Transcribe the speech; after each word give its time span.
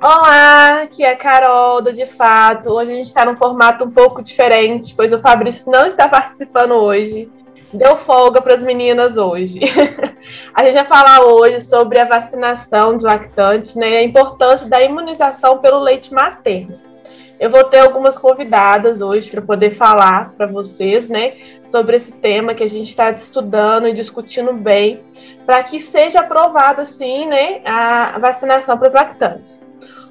Olá, 0.00 0.82
aqui 0.82 1.02
é 1.02 1.10
a 1.10 1.16
Carol 1.16 1.82
do 1.82 1.92
De 1.92 2.06
Fato. 2.06 2.70
Hoje 2.70 2.92
a 2.92 2.94
gente 2.94 3.06
está 3.06 3.24
num 3.24 3.36
formato 3.36 3.84
um 3.84 3.90
pouco 3.90 4.22
diferente, 4.22 4.94
pois 4.94 5.12
o 5.12 5.18
Fabrício 5.18 5.72
não 5.72 5.86
está 5.86 6.08
participando 6.08 6.72
hoje. 6.72 7.28
Deu 7.72 7.96
folga 7.96 8.40
para 8.40 8.54
as 8.54 8.62
meninas 8.62 9.16
hoje. 9.16 9.58
a 10.54 10.64
gente 10.64 10.74
vai 10.74 10.84
falar 10.84 11.22
hoje 11.22 11.60
sobre 11.60 11.98
a 11.98 12.04
vacinação 12.04 12.96
de 12.96 13.04
lactantes 13.04 13.74
né, 13.74 13.96
a 13.96 14.02
importância 14.04 14.68
da 14.68 14.80
imunização 14.80 15.58
pelo 15.58 15.80
leite 15.80 16.14
materno. 16.14 16.78
Eu 17.38 17.50
vou 17.50 17.64
ter 17.64 17.78
algumas 17.78 18.18
convidadas 18.18 19.00
hoje 19.00 19.30
para 19.30 19.40
poder 19.40 19.70
falar 19.70 20.34
para 20.36 20.46
vocês, 20.46 21.06
né, 21.06 21.34
sobre 21.70 21.96
esse 21.96 22.12
tema 22.12 22.54
que 22.54 22.64
a 22.64 22.68
gente 22.68 22.88
está 22.88 23.10
estudando 23.10 23.86
e 23.86 23.92
discutindo 23.92 24.52
bem, 24.52 25.02
para 25.46 25.62
que 25.62 25.78
seja 25.78 26.20
aprovada, 26.20 26.84
sim, 26.84 27.26
né, 27.26 27.60
a 27.64 28.18
vacinação 28.18 28.76
para 28.76 28.88
os 28.88 28.94
lactantes. 28.94 29.62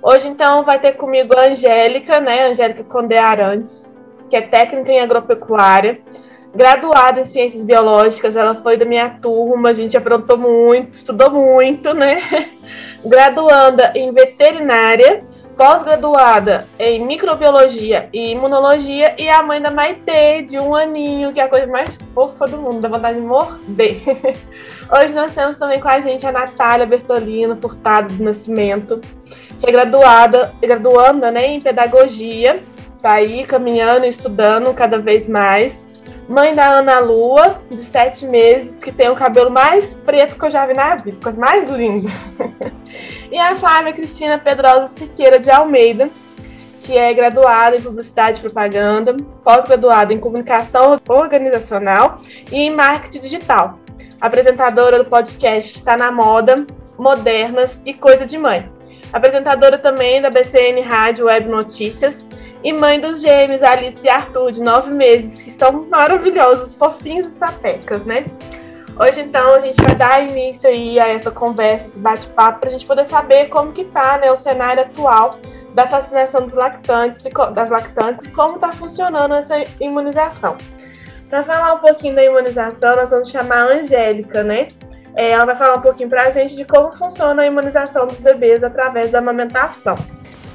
Hoje, 0.02 0.28
então, 0.28 0.64
vai 0.64 0.80
ter 0.80 0.94
comigo 0.94 1.38
a 1.38 1.48
Angélica, 1.48 2.20
né? 2.20 2.48
Angélica 2.48 2.84
Conde 2.84 3.18
Arantes, 3.18 3.96
que 4.30 4.36
é 4.36 4.42
técnica 4.42 4.92
em 4.92 5.00
agropecuária, 5.00 6.00
graduada 6.56 7.22
em 7.22 7.26
ciências 7.26 7.64
biológicas. 7.64 8.36
Ela 8.36 8.56
foi 8.56 8.78
da 8.78 8.86
minha 8.86 9.10
turma, 9.10 9.70
a 9.70 9.74
gente 9.74 9.98
aprontou 9.98 10.38
muito, 10.38 10.94
estudou 10.94 11.32
muito, 11.32 11.94
né? 11.94 12.18
Graduanda 13.04 13.92
em 13.96 14.12
veterinária, 14.12 15.24
pós-graduada 15.58 16.68
em 16.78 17.04
microbiologia 17.06 18.10
e 18.14 18.32
imunologia, 18.32 19.16
e 19.18 19.28
a 19.28 19.42
mãe 19.42 19.60
da 19.60 19.72
Maitê, 19.72 20.44
de 20.44 20.60
um 20.60 20.76
aninho, 20.76 21.34
que 21.34 21.40
é 21.40 21.44
a 21.44 21.50
coisa 21.50 21.68
mais 21.68 21.98
fofa 22.14 22.48
do 22.48 22.58
mundo, 22.58 22.82
dá 22.82 22.90
vontade 22.90 23.20
de 23.20 23.26
morder. 23.26 24.02
Hoje 24.94 25.14
nós 25.14 25.34
temos 25.34 25.58
também 25.58 25.82
com 25.82 25.88
a 25.88 26.00
gente 26.00 26.26
a 26.26 26.32
Natália 26.32 26.86
Bertolino, 26.86 27.58
Furtado 27.60 28.14
do 28.14 28.24
Nascimento 28.24 29.02
que 29.60 29.68
é 29.68 29.72
graduada, 29.72 30.54
graduanda 30.62 31.32
né, 31.32 31.48
em 31.48 31.60
pedagogia, 31.60 32.64
tá 33.02 33.14
aí 33.14 33.46
caminhando 33.46 34.06
e 34.06 34.10
estudando 34.10 34.74
cada 34.74 35.00
vez 35.00 35.28
mais. 35.28 35.87
Mãe 36.28 36.54
da 36.54 36.68
Ana 36.68 37.00
Lua, 37.00 37.62
de 37.72 37.80
sete 37.80 38.26
meses, 38.26 38.84
que 38.84 38.92
tem 38.92 39.10
o 39.10 39.16
cabelo 39.16 39.50
mais 39.50 39.96
preto 39.96 40.38
que 40.38 40.46
eu 40.46 40.52
já 40.52 40.66
vi 40.66 40.74
na 40.74 40.96
vida, 40.96 41.18
coisa 41.22 41.40
mais 41.40 41.70
linda. 41.70 42.10
e 43.32 43.38
a 43.38 43.56
Flávia 43.56 43.94
Cristina 43.94 44.38
Pedrosa 44.38 44.88
Siqueira 44.88 45.40
de 45.40 45.50
Almeida, 45.50 46.10
que 46.82 46.98
é 46.98 47.14
graduada 47.14 47.78
em 47.78 47.82
Publicidade 47.82 48.40
e 48.40 48.42
Propaganda, 48.42 49.16
pós-graduada 49.44 50.14
em 50.14 50.20
Comunicação 50.20 51.00
Organizacional 51.08 52.22
e 52.52 52.58
em 52.58 52.76
Marketing 52.76 53.20
Digital. 53.20 53.80
Apresentadora 54.20 54.98
do 54.98 55.06
podcast 55.06 55.78
Está 55.78 55.96
na 55.96 56.12
Moda, 56.12 56.68
Modernas 56.98 57.82
e 57.86 57.94
Coisa 57.94 58.26
de 58.26 58.38
Mãe 58.38 58.70
apresentadora 59.12 59.78
também 59.78 60.22
da 60.22 60.30
BCN 60.30 60.82
Rádio 60.82 61.26
Web 61.26 61.48
Notícias 61.48 62.28
e 62.64 62.74
mãe 62.74 63.00
dos 63.00 63.22
gêmeos 63.22 63.64
Alice 63.64 64.06
e 64.06 64.10
Arthur, 64.10 64.52
de 64.52 64.62
nove 64.62 64.92
meses, 64.92 65.42
que 65.42 65.52
são 65.52 65.86
maravilhosos, 65.90 66.76
fofinhos 66.76 67.28
e 67.28 67.32
sapecas, 67.32 68.06
né? 68.06 68.26
Hoje, 69.00 69.22
então, 69.22 69.54
a 69.54 69.60
gente 69.60 69.82
vai 69.84 69.96
dar 69.96 70.24
início 70.24 70.68
aí 70.68 71.00
a 71.00 71.08
essa 71.08 71.30
conversa, 71.30 71.86
esse 71.86 72.00
bate-papo, 72.00 72.60
para 72.60 72.70
a 72.70 72.72
gente 72.72 72.86
poder 72.86 73.06
saber 73.06 73.48
como 73.48 73.72
que 73.72 73.86
tá 73.86 74.18
né, 74.18 74.32
o 74.32 74.38
cenário 74.38 74.82
atual 74.82 75.36
da 75.76 75.86
vacinação 75.86 76.42
dos 76.42 76.56
lactantes, 76.56 77.22
das 77.54 77.70
lactantes 77.70 78.26
e 78.26 78.32
como 78.32 78.56
está 78.56 78.72
funcionando 78.74 79.36
essa 79.36 79.64
imunização. 79.80 80.58
Para 81.30 81.44
falar 81.44 81.76
um 81.76 81.80
pouquinho 81.80 82.16
da 82.16 82.24
imunização, 82.24 82.96
nós 82.96 83.12
vamos 83.12 83.30
chamar 83.30 83.68
a 83.68 83.74
Angélica, 83.76 84.44
né? 84.44 84.68
É, 85.16 85.32
ela 85.32 85.46
vai 85.46 85.56
falar 85.56 85.76
um 85.76 85.82
pouquinho 85.82 86.10
para 86.10 86.24
a 86.24 86.32
gente 86.32 86.56
de 86.56 86.66
como 86.66 86.96
funciona 86.96 87.44
a 87.44 87.46
imunização 87.46 88.08
dos 88.08 88.20
bebês 88.20 88.64
através 88.64 89.12
da 89.12 89.20
amamentação. 89.20 89.98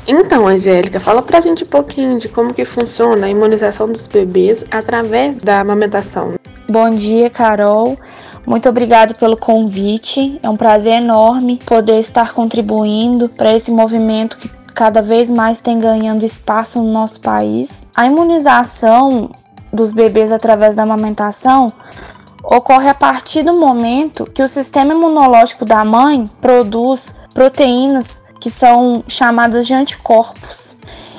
Então, 0.07 0.49
Angélica, 0.49 0.99
fala 0.99 1.23
para 1.23 1.39
a 1.39 1.41
gente 1.41 1.63
um 1.63 1.67
pouquinho 1.67 2.19
de 2.19 2.29
como 2.29 2.53
que 2.53 2.65
funciona 2.65 3.27
a 3.27 3.31
imunização 3.31 3.87
dos 3.87 4.07
bebês 4.09 4.65
através 4.71 5.37
da 5.37 5.61
amamentação. 5.61 6.35
Bom 6.69 6.91
dia, 6.91 7.31
Carol. 7.31 7.97
Muito 8.45 8.69
obrigada 8.69 9.15
pelo 9.15 9.37
convite. 9.37 10.41
É 10.43 10.49
um 10.49 10.57
prazer 10.57 10.95
enorme 10.95 11.61
poder 11.65 12.01
estar 12.01 12.33
contribuindo 12.35 13.29
para 13.29 13.55
esse 13.55 13.71
movimento 13.71 14.37
que 14.37 14.49
cada 14.75 15.01
vez 15.01 15.31
mais 15.31 15.61
tem 15.61 15.79
ganhando 15.79 16.25
espaço 16.25 16.83
no 16.83 16.91
nosso 16.91 17.21
país. 17.21 17.87
A 17.95 18.07
imunização 18.07 19.31
dos 19.73 19.93
bebês 19.93 20.33
através 20.33 20.75
da 20.75 20.83
amamentação 20.83 21.73
ocorre 22.43 22.89
a 22.89 22.95
partir 22.95 23.43
do 23.43 23.55
momento 23.55 24.25
que 24.27 24.43
o 24.43 24.49
sistema 24.49 24.93
imunológico 24.93 25.65
da 25.65 25.85
mãe 25.85 26.29
produz 26.41 27.15
proteínas 27.33 28.25
que 28.41 28.51
são 28.51 29.05
chamadas 29.07 29.67
de 29.67 29.75
anticorpos. 29.75 30.77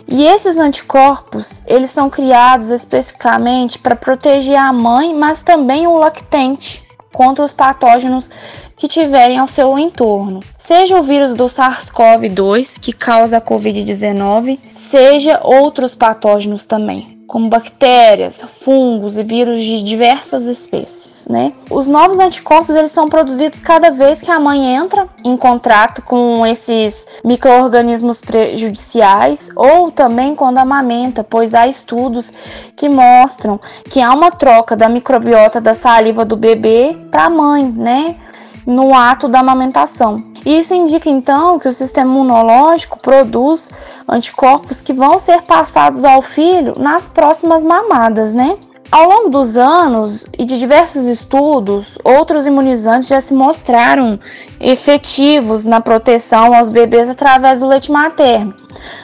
E 0.07 0.25
esses 0.25 0.57
anticorpos, 0.57 1.63
eles 1.65 1.89
são 1.89 2.09
criados 2.09 2.69
especificamente 2.69 3.79
para 3.79 3.95
proteger 3.95 4.57
a 4.57 4.73
mãe, 4.73 5.15
mas 5.15 5.41
também 5.41 5.87
o 5.87 5.97
lactente 5.97 6.83
contra 7.11 7.45
os 7.45 7.53
patógenos 7.53 8.29
que 8.75 8.87
tiverem 8.87 9.37
ao 9.37 9.47
seu 9.47 9.77
entorno. 9.79 10.41
Seja 10.57 10.99
o 10.99 11.03
vírus 11.03 11.35
do 11.35 11.45
SARS-CoV-2 11.45 12.79
que 12.79 12.91
causa 12.91 13.37
a 13.37 13.41
COVID-19, 13.41 14.59
seja 14.75 15.39
outros 15.43 15.95
patógenos 15.95 16.65
também 16.65 17.22
como 17.33 17.49
bactérias, 17.49 18.43
fungos 18.47 19.17
e 19.17 19.23
vírus 19.23 19.59
de 19.59 19.81
diversas 19.81 20.45
espécies, 20.45 21.27
né? 21.27 21.51
Os 21.67 21.87
novos 21.87 22.19
anticorpos 22.19 22.75
eles 22.75 22.91
são 22.91 23.09
produzidos 23.09 23.59
cada 23.59 23.89
vez 23.89 24.21
que 24.21 24.29
a 24.29 24.39
mãe 24.39 24.75
entra 24.75 25.09
em 25.25 25.35
contato 25.35 26.03
com 26.03 26.45
esses 26.45 27.07
microorganismos 27.25 28.21
prejudiciais 28.21 29.49
ou 29.55 29.89
também 29.89 30.35
quando 30.35 30.59
amamenta, 30.59 31.23
pois 31.23 31.55
há 31.55 31.65
estudos 31.65 32.31
que 32.75 32.87
mostram 32.87 33.59
que 33.89 33.99
há 33.99 34.13
uma 34.13 34.29
troca 34.29 34.75
da 34.75 34.87
microbiota 34.87 35.59
da 35.59 35.73
saliva 35.73 36.23
do 36.23 36.37
bebê 36.37 36.95
para 37.09 37.25
a 37.25 37.29
mãe, 37.31 37.63
né? 37.63 38.15
No 38.63 38.93
ato 38.93 39.27
da 39.27 39.39
amamentação. 39.39 40.23
Isso 40.45 40.75
indica 40.75 41.09
então 41.09 41.57
que 41.57 41.67
o 41.67 41.71
sistema 41.71 42.11
imunológico 42.11 42.99
produz 42.99 43.71
anticorpos 44.07 44.81
que 44.81 44.93
vão 44.93 45.17
ser 45.19 45.41
passados 45.43 46.05
ao 46.05 46.21
filho 46.21 46.73
nas 46.77 47.09
próximas 47.09 47.63
mamadas, 47.63 48.35
né? 48.35 48.57
Ao 48.91 49.09
longo 49.09 49.29
dos 49.29 49.57
anos 49.57 50.27
e 50.37 50.45
de 50.45 50.59
diversos 50.59 51.05
estudos, 51.05 51.97
outros 52.03 52.45
imunizantes 52.45 53.07
já 53.07 53.19
se 53.19 53.33
mostraram 53.33 54.19
efetivos 54.59 55.65
na 55.65 55.81
proteção 55.81 56.53
aos 56.53 56.69
bebês 56.69 57.09
através 57.09 57.59
do 57.59 57.67
leite 57.67 57.91
materno. 57.91 58.53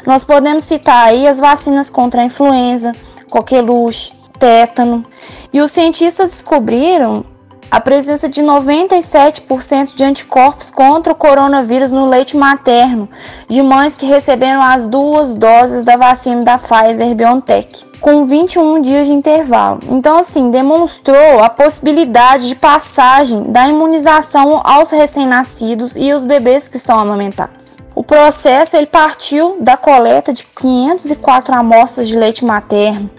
Nós 0.05 0.23
podemos 0.23 0.63
citar 0.63 1.07
aí 1.07 1.27
as 1.27 1.39
vacinas 1.39 1.89
contra 1.89 2.21
a 2.21 2.25
influenza, 2.25 2.93
coqueluche, 3.31 4.13
tétano. 4.37 5.03
E 5.51 5.59
os 5.59 5.71
cientistas 5.71 6.29
descobriram 6.29 7.25
a 7.71 7.79
presença 7.79 8.27
de 8.27 8.41
97% 8.41 9.93
de 9.93 10.03
anticorpos 10.03 10.71
contra 10.71 11.13
o 11.13 11.15
coronavírus 11.15 11.91
no 11.91 12.05
leite 12.05 12.35
materno 12.35 13.07
de 13.47 13.61
mães 13.61 13.95
que 13.95 14.05
receberam 14.05 14.61
as 14.61 14.87
duas 14.87 15.35
doses 15.35 15.85
da 15.85 15.95
vacina 15.95 16.43
da 16.43 16.57
Pfizer 16.57 17.13
BioNTech, 17.13 17.85
com 18.01 18.25
21 18.25 18.81
dias 18.81 19.07
de 19.07 19.13
intervalo. 19.13 19.81
Então, 19.89 20.17
assim, 20.17 20.49
demonstrou 20.49 21.39
a 21.43 21.49
possibilidade 21.49 22.47
de 22.47 22.55
passagem 22.55 23.43
da 23.51 23.67
imunização 23.67 24.61
aos 24.63 24.89
recém-nascidos 24.89 25.95
e 25.95 26.11
os 26.11 26.25
bebês 26.25 26.67
que 26.67 26.79
são 26.79 26.99
amamentados. 26.99 27.77
O 27.93 28.03
processo 28.03 28.77
ele 28.77 28.87
partiu 28.87 29.57
da 29.59 29.77
coleta 29.77 30.33
de 30.33 30.45
504 30.45 31.53
amostras 31.53 32.07
de 32.07 32.17
leite 32.17 32.45
materno 32.45 33.09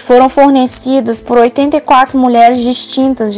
foram 0.00 0.28
fornecidas 0.28 1.20
por 1.20 1.38
84 1.38 2.18
mulheres 2.18 2.60
distintas 2.60 3.34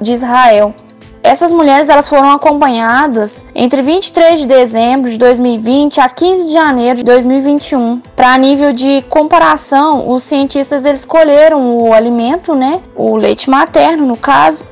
de 0.00 0.12
Israel. 0.12 0.74
Essas 1.22 1.54
mulheres 1.54 1.88
elas 1.88 2.06
foram 2.06 2.30
acompanhadas 2.32 3.46
entre 3.54 3.80
23 3.80 4.40
de 4.40 4.46
dezembro 4.46 5.10
de 5.10 5.16
2020 5.16 5.98
a 5.98 6.06
15 6.06 6.46
de 6.48 6.52
janeiro 6.52 6.96
de 6.96 7.02
2021. 7.02 8.02
Para 8.14 8.36
nível 8.36 8.74
de 8.74 9.00
comparação, 9.08 10.10
os 10.10 10.22
cientistas 10.22 10.84
eles 10.84 11.00
escolheram 11.00 11.78
o 11.78 11.94
alimento, 11.94 12.54
né, 12.54 12.82
o 12.94 13.16
leite 13.16 13.48
materno 13.48 14.04
no 14.04 14.18
caso, 14.18 14.64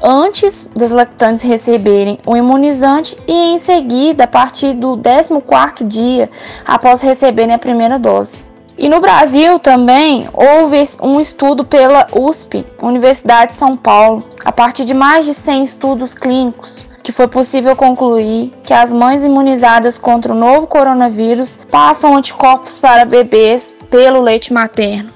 antes 0.00 0.70
das 0.76 0.92
lactantes 0.92 1.42
receberem 1.42 2.20
o 2.24 2.36
imunizante 2.36 3.18
e 3.26 3.32
em 3.32 3.58
seguida 3.58 4.24
a 4.24 4.28
partir 4.28 4.74
do 4.74 4.92
14º 4.92 5.84
dia 5.84 6.30
após 6.64 7.00
receberem 7.00 7.52
a 7.52 7.58
primeira 7.58 7.98
dose. 7.98 8.45
E 8.78 8.90
no 8.90 9.00
Brasil 9.00 9.58
também 9.58 10.28
houve 10.34 10.82
um 11.02 11.18
estudo 11.18 11.64
pela 11.64 12.06
USP, 12.12 12.64
Universidade 12.82 13.52
de 13.52 13.56
São 13.56 13.74
Paulo, 13.74 14.22
a 14.44 14.52
partir 14.52 14.84
de 14.84 14.92
mais 14.92 15.24
de 15.24 15.32
100 15.32 15.62
estudos 15.62 16.12
clínicos, 16.12 16.84
que 17.02 17.10
foi 17.10 17.26
possível 17.26 17.74
concluir 17.74 18.52
que 18.62 18.74
as 18.74 18.92
mães 18.92 19.24
imunizadas 19.24 19.96
contra 19.96 20.32
o 20.32 20.36
novo 20.36 20.66
coronavírus 20.66 21.58
passam 21.70 22.14
anticorpos 22.14 22.78
para 22.78 23.06
bebês 23.06 23.74
pelo 23.88 24.20
leite 24.20 24.52
materno. 24.52 25.10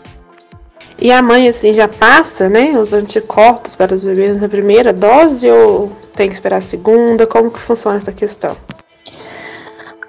E 0.99 1.13
a 1.13 1.21
mãe 1.21 1.47
assim 1.47 1.75
já 1.75 1.87
passa, 1.87 2.49
né, 2.49 2.79
os 2.79 2.95
anticorpos 2.95 3.77
para 3.77 3.95
os 3.95 4.03
bebês 4.03 4.41
na 4.41 4.49
primeira 4.49 4.93
dose 4.93 5.51
ou 5.51 5.93
tem 6.15 6.29
que 6.29 6.35
esperar 6.35 6.59
a 6.59 6.63
segunda? 6.63 7.27
Como 7.27 7.51
que 7.51 7.59
funciona 7.59 7.99
essa 7.99 8.13
questão? 8.13 8.57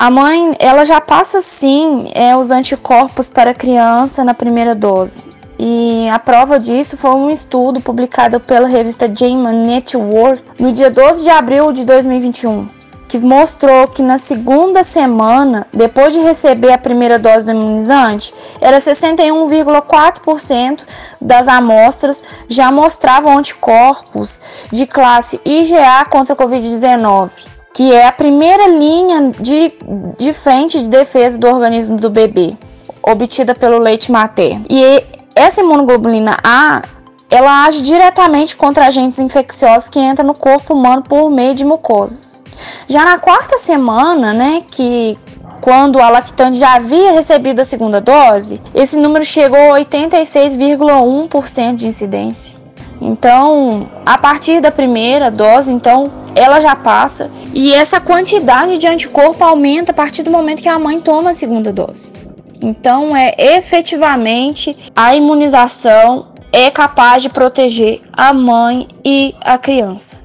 A 0.01 0.09
mãe, 0.09 0.56
ela 0.57 0.83
já 0.83 1.00
passa 1.00 1.42
sim 1.42 2.09
é, 2.15 2.36
os 2.36 2.50
anticorpos 2.50 3.30
para 3.30 3.53
criança 3.53 4.24
na 4.24 4.33
primeira 4.33 4.74
dose. 4.74 5.27
E 5.59 6.09
a 6.09 6.18
prova 6.18 6.59
disso 6.59 6.98
foi 6.98 7.12
um 7.12 7.30
estudo 7.30 7.80
publicado 7.80 8.39
pela 8.39 8.68
revista 8.68 9.07
JAMA 9.07 9.51
Network 9.51 10.42
no 10.57 10.71
dia 10.71 10.89
12 10.89 11.24
de 11.24 11.30
abril 11.30 11.71
de 11.71 11.86
2021, 11.86 12.68
que 13.07 13.19
mostrou 13.19 13.88
que 13.89 14.01
na 14.01 14.18
segunda 14.18 14.81
semana, 14.81 15.68
depois 15.71 16.13
de 16.13 16.19
receber 16.19 16.71
a 16.71 16.80
primeira 16.80 17.19
dose 17.19 17.45
do 17.45 17.51
imunizante, 17.51 18.33
era 18.59 18.80
61,4% 18.80 20.80
das 21.21 21.48
amostras 21.48 22.24
já 22.48 22.71
mostravam 22.71 23.38
anticorpos 23.38 24.42
de 24.71 24.88
classe 24.88 25.39
IgA 25.45 26.06
contra 26.09 26.33
a 26.33 26.38
Covid-19 26.38 27.50
que 27.74 27.94
é 27.94 28.08
a 28.08 28.12
primeira 28.12 28.68
linha 28.68 29.32
de, 29.40 29.74
de 30.18 30.34
frente 30.34 30.80
de 30.80 30.88
defesa 30.88 31.40
do 31.40 31.48
organismo 31.48 31.98
do 31.98 32.10
bebê, 32.10 32.56
obtida 33.02 33.56
pelo 33.56 33.78
leite 33.78 34.12
materno. 34.12 34.66
E 34.70 35.04
essa 35.36 35.62
imunoglobulina 35.62 36.38
A, 36.44 36.82
ela 37.30 37.66
age 37.66 37.82
diretamente 37.82 38.56
contra 38.56 38.88
agentes 38.88 39.18
infecciosos 39.20 39.88
que 39.88 40.00
entram 40.00 40.28
no 40.28 40.34
corpo 40.34 40.74
humano 40.74 41.02
por 41.02 41.30
meio 41.30 41.56
de 41.56 41.64
mucosas. 41.64 42.44
Já 42.88 43.06
na 43.06 43.18
quarta 43.18 43.58
semana, 43.58 44.34
né, 44.34 44.64
que 44.70 45.18
quando 45.62 46.00
a 46.00 46.10
lactante 46.10 46.58
já 46.58 46.74
havia 46.74 47.14
recebido 47.14 47.62
a 47.62 47.66
segunda 47.66 48.02
dose, 48.02 48.60
esse 48.74 49.00
número 49.00 49.24
chegou 49.24 49.74
a 49.74 49.80
86,1% 49.80 51.76
de 51.76 51.88
incidência. 51.88 52.61
Então, 53.01 53.89
a 54.06 54.15
partir 54.15 54.62
da 54.62 54.69
primeira 54.69 55.31
dose, 55.31 55.71
então, 55.71 56.12
ela 56.36 56.59
já 56.59 56.75
passa 56.75 57.31
e 57.51 57.74
essa 57.74 58.00
quantidade 58.00 58.77
de 58.77 58.88
anticorpo 58.88 59.44
aumenta 59.44 59.92
a 59.92 59.95
partir 59.95 60.21
do 60.21 60.30
momento 60.30 60.62
que 60.62 60.69
a 60.69 60.77
mãe 60.77 61.00
toma 61.00 61.31
a 61.31 61.33
segunda 61.33 61.74
dose. 61.74 62.13
Então, 62.62 63.15
é 63.15 63.33
efetivamente 63.57 64.77
a 64.95 65.15
imunização 65.15 66.27
é 66.51 66.69
capaz 66.69 67.24
de 67.24 67.30
proteger 67.30 68.01
a 68.13 68.31
mãe 68.33 68.88
e 69.03 69.33
a 69.42 69.57
criança. 69.57 70.19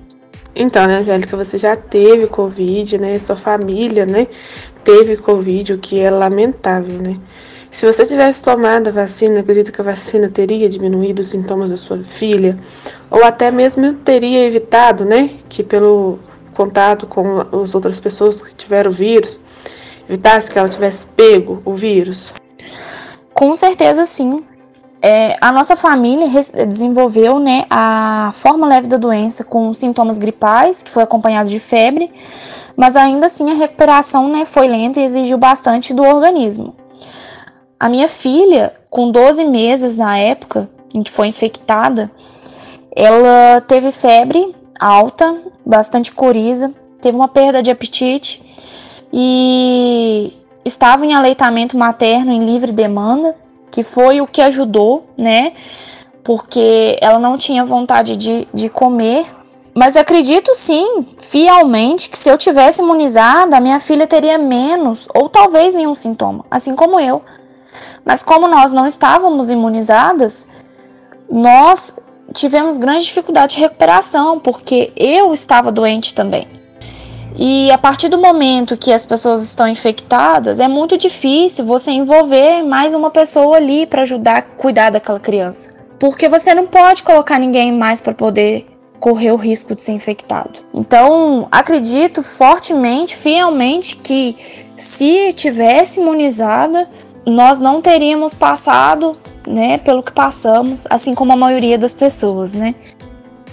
Então, 0.54 0.86
né, 0.86 0.98
Angélica, 0.98 1.36
você 1.36 1.56
já 1.56 1.76
teve 1.76 2.26
Covid, 2.26 2.98
né? 2.98 3.18
Sua 3.18 3.36
família, 3.36 4.04
né? 4.04 4.26
Teve 4.84 5.16
Covid, 5.16 5.74
o 5.74 5.78
que 5.78 5.98
é 5.98 6.10
lamentável, 6.10 7.00
né? 7.00 7.18
Se 7.70 7.84
você 7.84 8.06
tivesse 8.06 8.42
tomado 8.42 8.88
a 8.88 8.92
vacina, 8.92 9.40
acredito 9.40 9.72
que 9.72 9.80
a 9.80 9.84
vacina 9.84 10.28
teria 10.28 10.68
diminuído 10.68 11.22
os 11.22 11.28
sintomas 11.28 11.70
da 11.70 11.76
sua 11.76 11.98
filha, 12.02 12.56
ou 13.10 13.24
até 13.24 13.50
mesmo 13.50 13.92
teria 13.94 14.44
evitado, 14.44 15.04
né? 15.04 15.30
Que 15.48 15.62
pelo 15.62 16.18
contato 16.54 17.06
com 17.06 17.40
as 17.62 17.74
outras 17.74 18.00
pessoas 18.00 18.40
que 18.40 18.54
tiveram 18.54 18.90
o 18.90 18.94
vírus, 18.94 19.38
evitasse 20.08 20.50
que 20.50 20.58
ela 20.58 20.68
tivesse 20.68 21.06
pego 21.06 21.60
o 21.64 21.74
vírus? 21.74 22.32
Com 23.34 23.54
certeza 23.54 24.06
sim. 24.06 24.42
É, 25.02 25.36
a 25.40 25.52
nossa 25.52 25.76
família 25.76 26.26
desenvolveu 26.66 27.38
né, 27.38 27.64
a 27.68 28.32
forma 28.34 28.66
leve 28.66 28.88
da 28.88 28.96
doença 28.96 29.44
com 29.44 29.72
sintomas 29.74 30.18
gripais, 30.18 30.82
que 30.82 30.90
foi 30.90 31.02
acompanhado 31.02 31.48
de 31.48 31.60
febre, 31.60 32.10
mas 32.74 32.96
ainda 32.96 33.26
assim 33.26 33.50
a 33.50 33.54
recuperação 33.54 34.28
né, 34.28 34.46
foi 34.46 34.66
lenta 34.66 34.98
e 34.98 35.04
exigiu 35.04 35.36
bastante 35.36 35.92
do 35.92 36.02
organismo. 36.02 36.74
A 37.78 37.88
minha 37.88 38.08
filha, 38.08 38.74
com 38.88 39.10
12 39.10 39.44
meses 39.44 39.98
na 39.98 40.16
época 40.16 40.68
em 40.94 41.02
que 41.02 41.10
foi 41.10 41.26
infectada, 41.26 42.10
ela 42.94 43.60
teve 43.60 43.92
febre 43.92 44.54
alta, 44.80 45.42
bastante 45.64 46.12
coriza, 46.12 46.72
teve 47.00 47.16
uma 47.16 47.28
perda 47.28 47.62
de 47.62 47.70
apetite 47.70 48.42
e 49.12 50.32
estava 50.64 51.04
em 51.04 51.14
aleitamento 51.14 51.76
materno 51.76 52.32
em 52.32 52.44
livre 52.44 52.72
demanda, 52.72 53.36
que 53.70 53.82
foi 53.82 54.22
o 54.22 54.26
que 54.26 54.40
ajudou, 54.40 55.06
né? 55.18 55.52
Porque 56.24 56.98
ela 57.00 57.18
não 57.18 57.36
tinha 57.36 57.64
vontade 57.64 58.16
de, 58.16 58.48
de 58.52 58.68
comer. 58.70 59.24
Mas 59.74 59.94
acredito 59.94 60.54
sim, 60.54 61.06
fielmente, 61.18 62.08
que 62.08 62.16
se 62.16 62.30
eu 62.30 62.38
tivesse 62.38 62.80
imunizada, 62.80 63.60
minha 63.60 63.78
filha 63.78 64.06
teria 64.06 64.38
menos 64.38 65.06
ou 65.14 65.28
talvez 65.28 65.74
nenhum 65.74 65.94
sintoma, 65.94 66.46
assim 66.50 66.74
como 66.74 66.98
eu. 66.98 67.22
Mas 68.06 68.22
como 68.22 68.46
nós 68.46 68.72
não 68.72 68.86
estávamos 68.86 69.50
imunizadas, 69.50 70.46
nós 71.28 71.96
tivemos 72.32 72.78
grande 72.78 73.04
dificuldade 73.04 73.56
de 73.56 73.60
recuperação, 73.60 74.38
porque 74.38 74.92
eu 74.96 75.34
estava 75.34 75.72
doente 75.72 76.14
também. 76.14 76.46
E 77.36 77.70
a 77.70 77.76
partir 77.76 78.08
do 78.08 78.16
momento 78.16 78.76
que 78.76 78.92
as 78.92 79.04
pessoas 79.04 79.42
estão 79.42 79.68
infectadas, 79.68 80.60
é 80.60 80.68
muito 80.68 80.96
difícil 80.96 81.66
você 81.66 81.90
envolver 81.90 82.62
mais 82.62 82.94
uma 82.94 83.10
pessoa 83.10 83.56
ali 83.56 83.86
para 83.86 84.02
ajudar 84.02 84.36
a 84.38 84.42
cuidar 84.42 84.90
daquela 84.90 85.20
criança. 85.20 85.70
Porque 85.98 86.28
você 86.28 86.54
não 86.54 86.66
pode 86.66 87.02
colocar 87.02 87.38
ninguém 87.38 87.72
mais 87.72 88.00
para 88.00 88.14
poder 88.14 88.66
correr 89.00 89.32
o 89.32 89.36
risco 89.36 89.74
de 89.74 89.82
ser 89.82 89.92
infectado. 89.92 90.60
Então, 90.72 91.48
acredito 91.50 92.22
fortemente, 92.22 93.16
fielmente 93.16 93.96
que 93.96 94.36
se 94.76 95.32
tivesse 95.34 96.00
imunizada, 96.00 96.88
nós 97.26 97.58
não 97.58 97.82
teríamos 97.82 98.32
passado, 98.32 99.12
né, 99.46 99.78
pelo 99.78 100.02
que 100.02 100.12
passamos, 100.12 100.86
assim 100.88 101.14
como 101.14 101.32
a 101.32 101.36
maioria 101.36 101.76
das 101.76 101.92
pessoas, 101.92 102.52
né? 102.52 102.74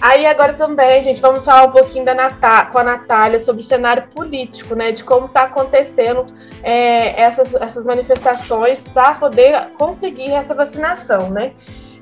Aí 0.00 0.26
agora 0.26 0.52
também, 0.52 1.02
gente, 1.02 1.20
vamos 1.20 1.44
falar 1.44 1.64
um 1.64 1.70
pouquinho 1.70 2.04
da 2.04 2.14
Natá 2.14 2.66
com 2.66 2.78
a 2.78 2.84
Natália 2.84 3.40
sobre 3.40 3.62
o 3.62 3.64
cenário 3.64 4.06
político, 4.14 4.74
né? 4.74 4.92
De 4.92 5.02
como 5.02 5.26
está 5.26 5.44
acontecendo 5.44 6.26
é, 6.62 7.18
essas, 7.18 7.54
essas 7.54 7.86
manifestações 7.86 8.86
para 8.86 9.14
poder 9.14 9.70
conseguir 9.78 10.30
essa 10.30 10.54
vacinação, 10.54 11.30
né? 11.30 11.52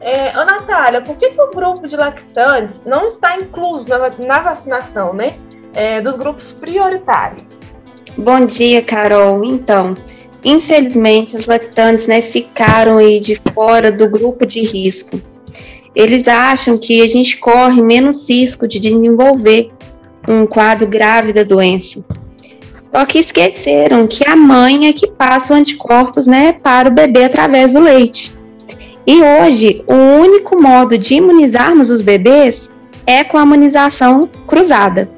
É, 0.00 0.30
Ana 0.30 0.60
Natália, 0.60 1.00
por 1.00 1.16
que, 1.16 1.30
que, 1.30 1.40
o 1.40 1.50
grupo 1.52 1.86
de 1.86 1.96
lactantes 1.96 2.82
não 2.84 3.06
está 3.06 3.36
incluso 3.36 3.88
na, 3.88 3.98
na 4.26 4.40
vacinação, 4.40 5.14
né? 5.14 5.38
É, 5.72 6.00
dos 6.00 6.16
grupos 6.16 6.50
prioritários? 6.50 7.56
Bom 8.18 8.44
dia, 8.44 8.82
Carol. 8.82 9.44
Então, 9.44 9.96
infelizmente, 10.44 11.36
os 11.36 11.46
lactantes 11.46 12.06
né, 12.06 12.20
ficaram 12.20 12.98
aí 12.98 13.20
de 13.20 13.40
fora 13.54 13.90
do 13.90 14.08
grupo 14.08 14.46
de 14.46 14.60
risco 14.60 15.20
eles 15.94 16.26
acham 16.26 16.78
que 16.78 17.02
a 17.02 17.08
gente 17.08 17.36
corre 17.36 17.82
menos 17.82 18.28
risco 18.28 18.66
de 18.66 18.78
desenvolver 18.78 19.70
um 20.26 20.46
quadro 20.46 20.86
grave 20.86 21.32
da 21.32 21.42
doença. 21.42 22.04
Só 22.90 23.04
que 23.04 23.18
esqueceram 23.18 24.06
que 24.06 24.26
a 24.26 24.36
mãe 24.36 24.88
é 24.88 24.92
que 24.92 25.10
passa 25.10 25.52
o 25.52 25.56
anticorpos 25.56 26.26
né, 26.26 26.52
para 26.52 26.88
o 26.88 26.92
bebê 26.92 27.24
através 27.24 27.72
do 27.72 27.80
leite. 27.80 28.36
E 29.06 29.20
hoje, 29.20 29.82
o 29.86 29.94
único 30.22 30.60
modo 30.60 30.96
de 30.96 31.14
imunizarmos 31.14 31.90
os 31.90 32.00
bebês 32.00 32.70
é 33.06 33.24
com 33.24 33.36
a 33.36 33.42
imunização 33.42 34.28
cruzada. 34.46 35.10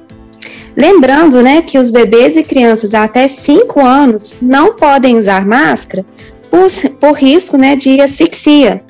Lembrando 0.76 1.40
né, 1.40 1.62
que 1.62 1.78
os 1.78 1.90
bebês 1.90 2.36
e 2.36 2.42
crianças 2.42 2.94
até 2.94 3.28
5 3.28 3.80
anos 3.80 4.36
não 4.42 4.74
podem 4.74 5.16
usar 5.16 5.46
máscara 5.46 6.04
por, 6.50 6.68
por 6.98 7.12
risco 7.12 7.56
né, 7.56 7.76
de 7.76 8.00
asfixia. 8.00 8.82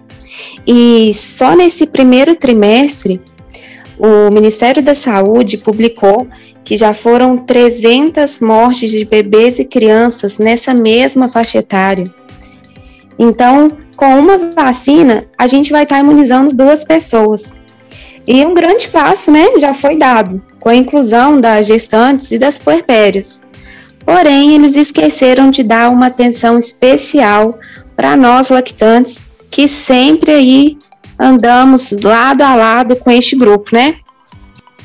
E 0.66 1.12
só 1.14 1.54
nesse 1.54 1.86
primeiro 1.86 2.34
trimestre, 2.34 3.20
o 3.98 4.30
Ministério 4.30 4.82
da 4.82 4.94
Saúde 4.94 5.58
publicou 5.58 6.26
que 6.64 6.76
já 6.76 6.94
foram 6.94 7.36
300 7.36 8.40
mortes 8.40 8.90
de 8.90 9.04
bebês 9.04 9.58
e 9.58 9.66
crianças 9.66 10.38
nessa 10.38 10.72
mesma 10.72 11.28
faixa 11.28 11.58
etária. 11.58 12.06
Então, 13.18 13.70
com 13.94 14.18
uma 14.18 14.38
vacina, 14.52 15.26
a 15.38 15.46
gente 15.46 15.70
vai 15.70 15.82
estar 15.82 16.00
imunizando 16.00 16.54
duas 16.54 16.82
pessoas. 16.82 17.54
E 18.26 18.44
um 18.44 18.54
grande 18.54 18.88
passo, 18.88 19.30
né, 19.30 19.58
já 19.58 19.74
foi 19.74 19.98
dado, 19.98 20.42
com 20.64 20.70
a 20.70 20.74
inclusão 20.74 21.38
das 21.38 21.66
gestantes 21.66 22.32
e 22.32 22.38
das 22.38 22.58
puerpérias. 22.58 23.42
Porém, 24.02 24.54
eles 24.54 24.76
esqueceram 24.76 25.50
de 25.50 25.62
dar 25.62 25.90
uma 25.90 26.06
atenção 26.06 26.58
especial 26.58 27.58
para 27.94 28.16
nós 28.16 28.48
lactantes 28.48 29.22
que 29.50 29.68
sempre 29.68 30.32
aí 30.32 30.78
andamos 31.20 31.92
lado 32.02 32.42
a 32.42 32.54
lado 32.54 32.96
com 32.96 33.10
este 33.10 33.36
grupo, 33.36 33.74
né? 33.74 33.96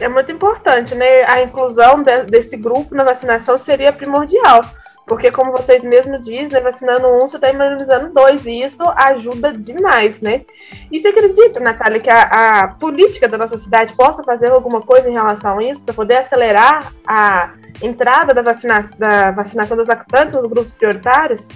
É 0.01 0.09
muito 0.09 0.31
importante, 0.33 0.93
né? 0.95 1.24
A 1.25 1.43
inclusão 1.43 2.03
de, 2.03 2.24
desse 2.24 2.57
grupo 2.57 2.93
na 2.93 3.05
vacinação 3.05 3.57
seria 3.57 3.93
primordial. 3.93 4.65
Porque, 5.10 5.32
como 5.32 5.51
vocês 5.51 5.82
mesmos 5.84 6.24
dizem, 6.24 6.50
né, 6.50 6.62
vacinando 6.62 7.08
um, 7.08 7.22
você 7.22 7.38
está 7.38 7.50
imunizando 7.50 8.13
dois, 8.13 8.46
e 8.46 8.62
isso 8.62 8.84
ajuda 8.96 9.51
demais, 9.51 10.22
né? 10.22 10.46
E 10.92 11.00
você 11.00 11.08
acredita, 11.08 11.60
Natália, 11.60 12.00
que 12.00 12.12
a, 12.12 12.22
a 12.62 12.68
política 12.68 13.28
da 13.28 13.36
nossa 13.36 13.58
cidade 13.58 13.92
possa 13.94 14.24
fazer 14.24 14.51
alguma 14.51 14.82
coisa 14.82 15.10
em 15.10 15.13
relação 15.13 15.58
a 15.58 15.63
isso, 15.63 15.84
para 15.84 15.96
poder 15.96 16.18
acelerar 16.18 16.94
a 17.08 17.54
entrada 17.82 18.36
da, 18.36 18.44
vacina, 18.44 18.88
da 19.00 19.32
vacinação 19.32 19.75
das 19.75 19.88
lactantes 19.88 20.36
nos 20.36 20.46
grupos 20.46 20.72
prioritários? 20.74 21.48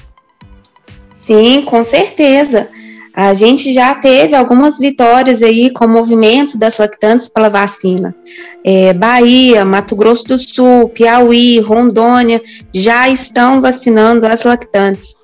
Sim, 1.16 1.62
com 1.62 1.84
certeza 1.84 2.72
A 3.16 3.32
gente 3.34 3.72
já 3.72 3.94
teve 3.94 4.36
algumas 4.36 4.80
vitórias 4.80 5.44
aí 5.44 5.70
com 5.70 5.86
o 5.86 5.90
movimento 5.90 6.58
das 6.58 6.80
lactantes 6.80 7.30
pela 7.30 7.48
vacina. 7.48 8.16
É, 8.64 8.92
Bahia, 8.92 9.64
Mato 9.64 9.96
Grosso 9.96 10.28
do 10.28 10.40
Sul, 10.40 10.90
Piauí, 10.90 11.60
Rondônia 11.60 12.42
já 12.74 13.08
estão 13.08 13.62
vacinando 13.62 14.26
as 14.26 14.44
lactantes. 14.44 15.16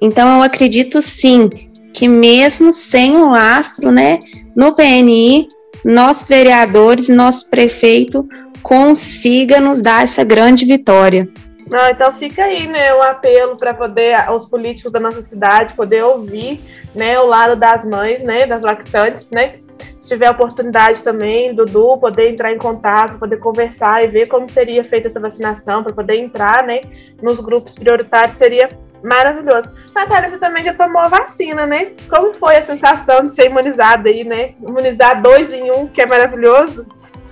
Então, 0.00 0.36
eu 0.36 0.42
acredito 0.42 1.02
sim 1.02 1.50
que 1.92 2.08
mesmo 2.08 2.72
sem 2.72 3.16
o 3.16 3.30
lastro, 3.30 3.90
né, 3.90 4.18
no 4.54 4.74
PNI, 4.74 5.48
nossos 5.84 6.28
vereadores, 6.28 7.08
nosso 7.08 7.50
prefeito 7.50 8.26
consiga 8.62 9.60
nos 9.60 9.80
dar 9.80 10.04
essa 10.04 10.24
grande 10.24 10.64
vitória. 10.64 11.28
Não, 11.68 11.88
então 11.88 12.12
fica 12.12 12.44
aí, 12.44 12.66
né, 12.66 12.94
o 12.94 13.02
apelo 13.02 13.56
para 13.56 13.74
poder 13.74 14.30
os 14.30 14.44
políticos 14.44 14.92
da 14.92 15.00
nossa 15.00 15.20
cidade 15.20 15.74
poder 15.74 16.04
ouvir, 16.04 16.60
né, 16.94 17.18
o 17.18 17.26
lado 17.26 17.56
das 17.56 17.84
mães, 17.84 18.22
né, 18.22 18.46
das 18.46 18.62
lactantes, 18.62 19.30
né. 19.30 19.56
Se 19.98 20.08
tiver 20.08 20.30
oportunidade 20.30 21.02
também, 21.02 21.52
Dudu, 21.52 21.98
poder 21.98 22.30
entrar 22.30 22.52
em 22.52 22.58
contato, 22.58 23.18
poder 23.18 23.38
conversar 23.38 24.04
e 24.04 24.06
ver 24.06 24.28
como 24.28 24.46
seria 24.46 24.84
feita 24.84 25.08
essa 25.08 25.18
vacinação, 25.18 25.82
para 25.82 25.92
poder 25.92 26.16
entrar, 26.16 26.62
né, 26.62 26.82
nos 27.20 27.40
grupos 27.40 27.74
prioritários, 27.74 28.36
seria 28.36 28.68
maravilhoso. 29.02 29.68
Natália, 29.94 30.30
você 30.30 30.38
também 30.38 30.64
já 30.64 30.74
tomou 30.74 31.02
a 31.02 31.08
vacina, 31.08 31.66
né? 31.66 31.92
Como 32.08 32.32
foi 32.34 32.56
a 32.56 32.62
sensação 32.62 33.24
de 33.24 33.30
ser 33.30 33.46
imunizada 33.46 34.08
aí, 34.08 34.24
né? 34.24 34.54
Imunizar 34.60 35.20
dois 35.22 35.52
em 35.52 35.70
um, 35.70 35.86
que 35.86 36.02
é 36.02 36.06
maravilhoso. 36.06 36.86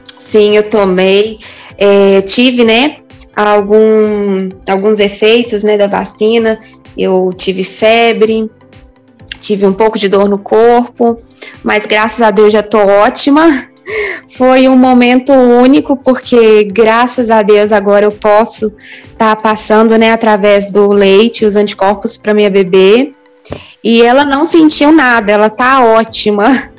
Sim, 0.05 0.57
eu 0.57 0.69
tomei. 0.71 1.39
É, 1.77 2.21
tive, 2.23 2.65
né, 2.65 2.99
algum, 3.37 4.49
alguns 4.69 5.01
efeitos 5.01 5.63
né, 5.63 5.77
da 5.77 5.87
vacina. 5.87 6.59
Eu 6.97 7.33
tive 7.37 7.65
febre, 7.65 8.51
tive 9.41 9.67
um 9.67 9.73
pouco 9.73 9.99
de 9.99 10.09
dor 10.09 10.29
no 10.29 10.39
corpo, 10.39 11.21
mas 11.63 11.87
graças 11.87 12.23
a 12.23 12.31
Deus 12.31 12.53
já 12.53 12.61
estou 12.61 12.87
ótima. 12.87 13.43
Foi 14.37 14.67
um 14.67 14.77
momento 14.77 15.33
único, 15.33 15.97
porque 15.97 16.65
graças 16.65 17.31
a 17.31 17.43
Deus 17.43 17.71
agora 17.71 18.07
eu 18.07 18.13
posso 18.13 18.67
estar 19.13 19.37
tá 19.37 19.37
passando 19.37 19.99
né, 19.99 20.13
através 20.13 20.69
do 20.69 20.89
leite 20.91 21.45
os 21.45 21.57
anticorpos 21.57 22.17
para 22.17 22.33
minha 22.33 22.51
bebê. 22.51 23.13
E 23.83 24.03
ela 24.03 24.25
não 24.25 24.45
sentiu 24.45 24.91
nada, 24.91 25.31
ela 25.31 25.51
tá 25.51 25.85
ótima. 25.85 26.47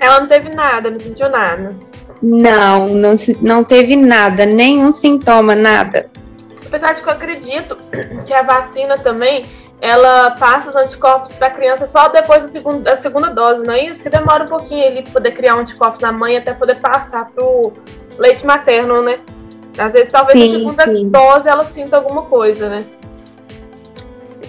Ela 0.00 0.18
não 0.18 0.26
teve 0.26 0.48
nada, 0.48 0.90
não 0.90 0.98
sentiu 0.98 1.30
nada. 1.30 1.76
Não, 2.22 2.88
não, 2.88 3.14
não 3.40 3.64
teve 3.64 3.96
nada, 3.96 4.46
nenhum 4.46 4.92
sintoma, 4.92 5.56
nada. 5.56 6.08
Apesar 6.64 6.92
de 6.92 7.02
que 7.02 7.08
eu 7.08 7.12
acredito 7.12 7.76
que 8.24 8.32
a 8.32 8.42
vacina 8.42 8.96
também, 8.96 9.44
ela 9.80 10.30
passa 10.32 10.70
os 10.70 10.76
anticorpos 10.76 11.34
para 11.34 11.48
a 11.48 11.50
criança 11.50 11.86
só 11.86 12.08
depois 12.08 12.44
segundo, 12.44 12.84
da 12.84 12.96
segunda 12.96 13.28
dose, 13.28 13.66
não 13.66 13.74
é 13.74 13.84
isso? 13.84 14.02
Que 14.02 14.08
demora 14.08 14.44
um 14.44 14.46
pouquinho 14.46 15.02
para 15.02 15.12
poder 15.12 15.32
criar 15.32 15.56
um 15.56 15.60
anticorpos 15.60 16.00
na 16.00 16.12
mãe 16.12 16.36
até 16.36 16.54
poder 16.54 16.76
passar 16.76 17.26
para 17.26 17.44
o 17.44 17.72
leite 18.16 18.46
materno, 18.46 19.02
né? 19.02 19.18
Às 19.76 19.94
vezes, 19.94 20.12
talvez 20.12 20.38
sim, 20.38 20.50
a 20.50 20.58
segunda 20.58 20.84
sim. 20.84 21.10
dose 21.10 21.48
ela 21.48 21.64
sinta 21.64 21.96
alguma 21.96 22.22
coisa, 22.22 22.68
né? 22.68 22.84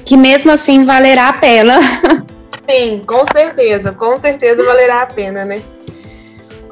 Que 0.06 0.16
mesmo 0.16 0.52
assim 0.52 0.86
valerá 0.86 1.30
a 1.30 1.34
pena. 1.34 1.80
Sim, 2.70 3.02
com 3.06 3.26
certeza, 3.26 3.92
com 3.92 4.18
certeza 4.18 4.64
valerá 4.64 5.02
a 5.02 5.06
pena, 5.06 5.44
né? 5.44 5.62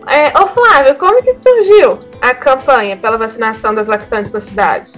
É, 0.07 0.37
ô 0.39 0.47
Flávio, 0.47 0.95
como 0.95 1.21
que 1.21 1.33
surgiu 1.33 1.99
a 2.21 2.33
campanha 2.33 2.97
pela 2.97 3.17
vacinação 3.17 3.73
das 3.73 3.87
lactantes 3.87 4.31
na 4.31 4.39
cidade? 4.39 4.93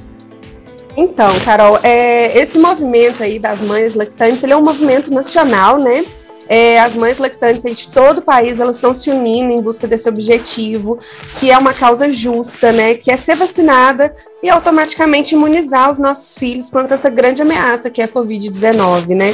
Então, 0.96 1.28
Carol, 1.44 1.80
é, 1.82 2.38
esse 2.38 2.60
movimento 2.60 3.24
aí 3.24 3.40
das 3.40 3.62
mães 3.62 3.96
lactantes, 3.96 4.44
ele 4.44 4.54
é 4.54 4.58
um 4.58 4.64
movimento 4.64 5.12
nacional, 5.12 5.78
né? 5.78 6.06
É, 6.48 6.80
as 6.80 6.94
mães 6.94 7.18
lactantes 7.18 7.64
de 7.64 7.88
todo 7.88 8.18
o 8.20 8.22
país, 8.22 8.60
elas 8.60 8.76
estão 8.76 8.94
se 8.94 9.10
unindo 9.10 9.54
em 9.54 9.62
busca 9.62 9.88
desse 9.88 10.10
objetivo, 10.10 11.00
que 11.40 11.50
é 11.50 11.58
uma 11.58 11.74
causa 11.74 12.12
justa, 12.12 12.72
né? 12.72 12.94
Que 12.96 13.12
é 13.12 13.18
ser 13.18 13.36
vacinada 13.36 14.14
e 14.42 14.50
automaticamente 14.50 15.36
imunizar 15.36 15.90
os 15.90 15.98
nossos 15.98 16.38
filhos 16.38 16.70
contra 16.70 16.96
essa 16.96 17.10
grande 17.10 17.42
ameaça 17.42 17.90
que 17.90 18.02
é 18.02 18.06
a 18.06 18.10
Covid-19, 18.10 19.16
né? 19.16 19.34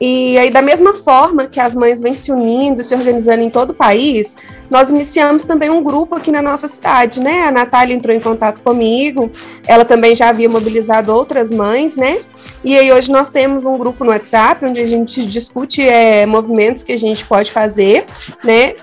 E 0.00 0.38
aí, 0.38 0.50
da 0.50 0.62
mesma 0.62 0.94
forma 0.94 1.46
que 1.46 1.58
as 1.58 1.74
mães 1.74 2.00
vêm 2.00 2.14
se 2.14 2.30
unindo, 2.30 2.84
se 2.84 2.94
organizando 2.94 3.42
em 3.42 3.50
todo 3.50 3.70
o 3.70 3.74
país, 3.74 4.36
nós 4.70 4.90
iniciamos 4.90 5.44
também 5.44 5.70
um 5.70 5.82
grupo 5.82 6.14
aqui 6.14 6.30
na 6.30 6.40
nossa 6.40 6.68
cidade, 6.68 7.20
né? 7.20 7.44
A 7.44 7.50
Natália 7.50 7.94
entrou 7.94 8.14
em 8.14 8.20
contato 8.20 8.60
comigo, 8.60 9.30
ela 9.66 9.84
também 9.84 10.14
já 10.14 10.28
havia 10.28 10.48
mobilizado 10.48 11.12
outras 11.12 11.50
mães, 11.50 11.96
né? 11.96 12.20
E 12.64 12.78
aí 12.78 12.92
hoje 12.92 13.10
nós 13.10 13.30
temos 13.30 13.66
um 13.66 13.76
grupo 13.76 14.04
no 14.04 14.10
WhatsApp 14.10 14.64
onde 14.64 14.80
a 14.80 14.86
gente 14.86 15.24
discute 15.24 15.82
é, 15.82 16.26
movimentos 16.26 16.82
que 16.82 16.92
a 16.92 16.98
gente 16.98 17.24
pode 17.24 17.50
fazer, 17.50 18.06
né? 18.44 18.74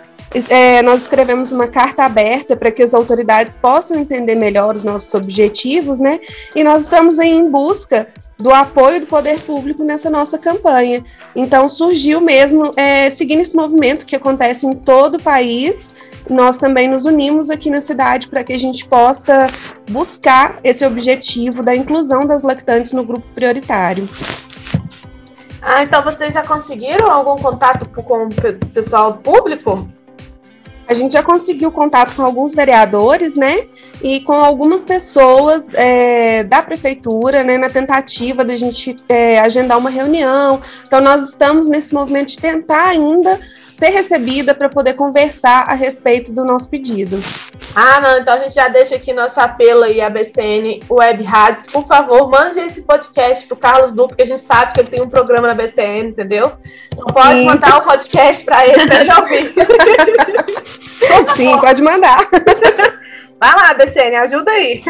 É, 0.50 0.82
nós 0.82 1.02
escrevemos 1.02 1.52
uma 1.52 1.68
carta 1.68 2.04
aberta 2.04 2.58
para 2.58 2.72
que 2.72 2.84
as 2.84 2.94
autoridades 2.94 3.56
possam 3.56 3.98
entender 3.98 4.36
melhor 4.36 4.76
os 4.76 4.84
nossos 4.84 5.14
objetivos, 5.14 6.00
né? 6.00 6.20
E 6.54 6.64
nós 6.64 6.84
estamos 6.84 7.20
aí 7.20 7.32
em 7.32 7.50
busca 7.50 8.08
do 8.38 8.52
apoio 8.54 9.00
do 9.00 9.08
poder 9.08 9.40
público 9.40 9.84
nessa 9.84 10.10
nossa 10.10 10.38
campanha. 10.38 11.04
Então 11.36 11.70
surgiu 11.70 12.20
mesmo, 12.20 12.72
é, 12.76 13.10
seguindo 13.10 13.40
esse 13.40 13.56
movimento 13.56 14.06
que 14.06 14.16
acontece 14.16 14.66
em 14.66 14.74
todo 14.74 15.16
o 15.16 15.24
país, 15.24 15.96
nós 16.30 16.58
também 16.58 16.88
nos 16.88 17.06
unimos 17.06 17.50
aqui 17.50 17.70
na 17.70 17.82
cidade 17.82 18.28
para 18.28 18.44
que 18.44 18.54
a 18.54 18.60
gente 18.60 18.88
possa 18.88 19.48
buscar 19.90 20.60
esse 20.64 20.86
objetivo 20.86 21.64
da 21.64 21.76
inclusão 21.76 22.26
das 22.26 22.44
lactantes 22.44 22.92
no 22.92 23.06
grupo 23.06 23.26
prioritário. 23.34 24.10
Ah, 25.62 25.84
então 25.84 26.04
vocês 26.04 26.34
já 26.34 26.44
conseguiram 26.44 27.10
algum 27.10 27.42
contato 27.42 27.86
com 27.90 28.28
o 28.28 28.30
pessoal 28.72 29.14
público? 29.16 29.88
A 30.88 30.94
gente 30.94 31.14
já 31.14 31.24
conseguiu 31.24 31.72
contato 31.72 32.16
com 32.16 32.22
alguns 32.22 32.54
vereadores, 32.54 33.36
né? 33.36 33.68
E 34.04 34.22
com 34.22 34.34
algumas 34.34 34.84
pessoas 34.84 35.74
é, 35.74 36.44
da 36.44 36.62
prefeitura, 36.62 37.44
né? 37.44 37.58
Na 37.58 37.70
tentativa 37.70 38.44
da 38.44 38.56
gente 38.56 38.96
é, 39.10 39.40
agendar 39.40 39.78
uma 39.78 39.90
reunião. 39.90 40.62
Então, 40.86 41.02
nós 41.02 41.28
estamos 41.28 41.68
nesse 41.68 41.94
movimento 41.94 42.30
de 42.30 42.38
tentar 42.38 42.88
ainda 42.88 43.40
ser 43.68 43.90
recebida 43.90 44.54
para 44.54 44.70
poder 44.70 44.94
conversar 44.94 45.66
a 45.68 45.74
respeito 45.74 46.32
do 46.32 46.46
nosso 46.46 46.70
pedido. 46.70 47.20
Ah, 47.76 48.00
não, 48.00 48.20
então 48.20 48.36
a 48.36 48.40
gente 48.40 48.54
já 48.54 48.68
deixa 48.68 48.96
aqui 48.96 49.12
nosso 49.12 49.40
apelo 49.40 49.84
aí 49.84 50.00
à 50.00 50.10
BCN 50.10 50.82
Web 50.90 51.24
Rádios. 51.24 51.68
Por 51.68 51.86
favor, 51.86 52.30
mande 52.30 52.60
esse 52.60 52.84
podcast 52.84 53.46
pro 53.48 53.58
Carlos 53.58 53.92
Du, 53.92 54.08
porque 54.08 54.24
a 54.24 54.28
gente 54.28 54.42
sabe 54.42 54.74
que 54.74 54.82
ele 54.82 54.90
tem 54.90 55.02
um 55.02 55.10
programa 55.10 55.48
na 55.48 55.54
BCN, 55.54 56.10
entendeu? 56.10 56.54
Então 56.94 57.08
pode 57.08 57.40
Sim. 57.40 57.46
mandar 57.46 57.76
o 57.76 57.80
um 57.80 57.84
podcast 57.84 58.46
para 58.46 58.66
ele 58.66 58.86
para 58.86 59.02
ele 59.02 59.14
ouvir. 59.14 59.54
Sim, 61.36 61.60
pode 61.60 61.82
mandar. 61.82 62.18
Vai 63.40 63.54
lá, 63.54 63.74
BCN, 63.74 64.16
ajuda 64.16 64.50
aí. 64.50 64.82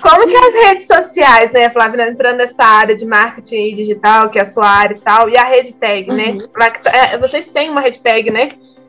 Como 0.00 0.26
que 0.26 0.36
as 0.36 0.54
redes 0.54 0.86
sociais, 0.86 1.52
né, 1.52 1.68
Flávia, 1.68 2.08
entrando 2.08 2.38
nessa 2.38 2.64
área 2.64 2.94
de 2.94 3.04
marketing 3.04 3.74
digital, 3.74 4.30
que 4.30 4.38
é 4.38 4.42
a 4.42 4.46
sua 4.46 4.66
área 4.66 4.94
e 4.94 5.00
tal, 5.00 5.28
e 5.28 5.36
a 5.36 5.44
rede 5.44 5.74
tag, 5.74 6.08
né? 6.12 6.30
uhum. 6.30 6.38
né? 6.56 7.18
Vocês 7.20 7.46
têm 7.46 7.70
uma 7.70 7.80
rede 7.80 8.00
tag, 8.00 8.30
né? 8.30 8.48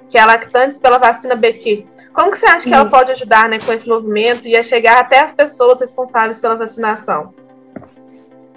Que 0.10 0.18
é 0.18 0.26
Lactantes 0.26 0.80
pela 0.80 0.98
vacina 0.98 1.36
BQ. 1.36 1.86
Como 2.14 2.32
que 2.32 2.38
você 2.38 2.46
acha 2.46 2.64
que 2.64 2.70
uhum. 2.70 2.82
ela 2.82 2.90
pode 2.90 3.12
ajudar 3.12 3.50
né, 3.50 3.60
com 3.60 3.74
esse 3.74 3.88
movimento 3.88 4.48
e 4.48 4.56
a 4.56 4.64
chegar 4.64 4.98
até 4.98 5.20
as 5.20 5.34
pessoas 5.34 5.82
responsáveis 5.82 6.40
pela 6.40 6.56
vacinação? 6.56 7.34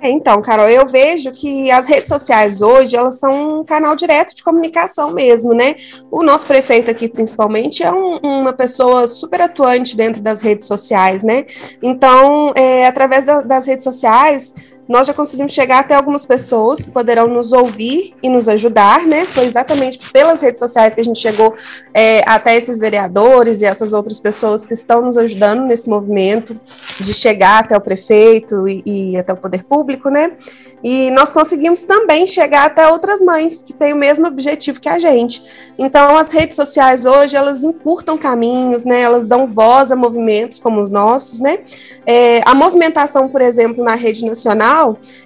É, 0.00 0.10
então, 0.10 0.40
Carol, 0.40 0.68
eu 0.68 0.86
vejo 0.86 1.32
que 1.32 1.70
as 1.70 1.86
redes 1.86 2.08
sociais 2.08 2.60
hoje, 2.60 2.96
elas 2.96 3.18
são 3.18 3.60
um 3.60 3.64
canal 3.64 3.96
direto 3.96 4.34
de 4.34 4.44
comunicação 4.44 5.12
mesmo, 5.12 5.52
né? 5.52 5.74
O 6.10 6.22
nosso 6.22 6.46
prefeito 6.46 6.90
aqui, 6.90 7.08
principalmente, 7.08 7.82
é 7.82 7.90
um, 7.90 8.18
uma 8.18 8.52
pessoa 8.52 9.08
super 9.08 9.40
atuante 9.40 9.96
dentro 9.96 10.22
das 10.22 10.40
redes 10.40 10.66
sociais, 10.66 11.24
né? 11.24 11.46
Então, 11.82 12.52
é, 12.54 12.86
através 12.86 13.24
da, 13.24 13.40
das 13.40 13.66
redes 13.66 13.82
sociais, 13.82 14.54
nós 14.88 15.06
já 15.06 15.12
conseguimos 15.12 15.52
chegar 15.52 15.80
até 15.80 15.94
algumas 15.94 16.24
pessoas 16.24 16.84
que 16.84 16.90
poderão 16.90 17.28
nos 17.28 17.52
ouvir 17.52 18.14
e 18.22 18.28
nos 18.28 18.48
ajudar, 18.48 19.06
né? 19.06 19.26
Foi 19.26 19.44
exatamente 19.44 19.98
pelas 20.10 20.40
redes 20.40 20.58
sociais 20.58 20.94
que 20.94 21.00
a 21.00 21.04
gente 21.04 21.18
chegou 21.18 21.54
é, 21.92 22.22
até 22.28 22.56
esses 22.56 22.78
vereadores 22.78 23.60
e 23.60 23.66
essas 23.66 23.92
outras 23.92 24.18
pessoas 24.18 24.64
que 24.64 24.72
estão 24.72 25.02
nos 25.02 25.18
ajudando 25.18 25.62
nesse 25.64 25.88
movimento 25.88 26.58
de 26.98 27.12
chegar 27.12 27.64
até 27.64 27.76
o 27.76 27.80
prefeito 27.80 28.66
e, 28.66 28.82
e 28.86 29.16
até 29.16 29.32
o 29.32 29.36
poder 29.36 29.64
público, 29.64 30.08
né? 30.08 30.32
E 30.82 31.10
nós 31.10 31.32
conseguimos 31.32 31.84
também 31.84 32.26
chegar 32.26 32.66
até 32.66 32.88
outras 32.88 33.20
mães 33.20 33.62
que 33.62 33.72
têm 33.72 33.92
o 33.92 33.96
mesmo 33.96 34.26
objetivo 34.26 34.80
que 34.80 34.88
a 34.88 34.98
gente. 34.98 35.42
Então, 35.76 36.16
as 36.16 36.30
redes 36.30 36.54
sociais 36.54 37.04
hoje, 37.04 37.36
elas 37.36 37.64
encurtam 37.64 38.16
caminhos, 38.16 38.84
né? 38.84 39.00
Elas 39.00 39.26
dão 39.26 39.46
voz 39.46 39.90
a 39.90 39.96
movimentos 39.96 40.60
como 40.60 40.80
os 40.80 40.90
nossos, 40.90 41.40
né? 41.40 41.58
É, 42.06 42.40
a 42.44 42.54
movimentação, 42.54 43.28
por 43.28 43.40
exemplo, 43.40 43.82
na 43.82 43.96
rede 43.96 44.24
nacional, 44.24 44.77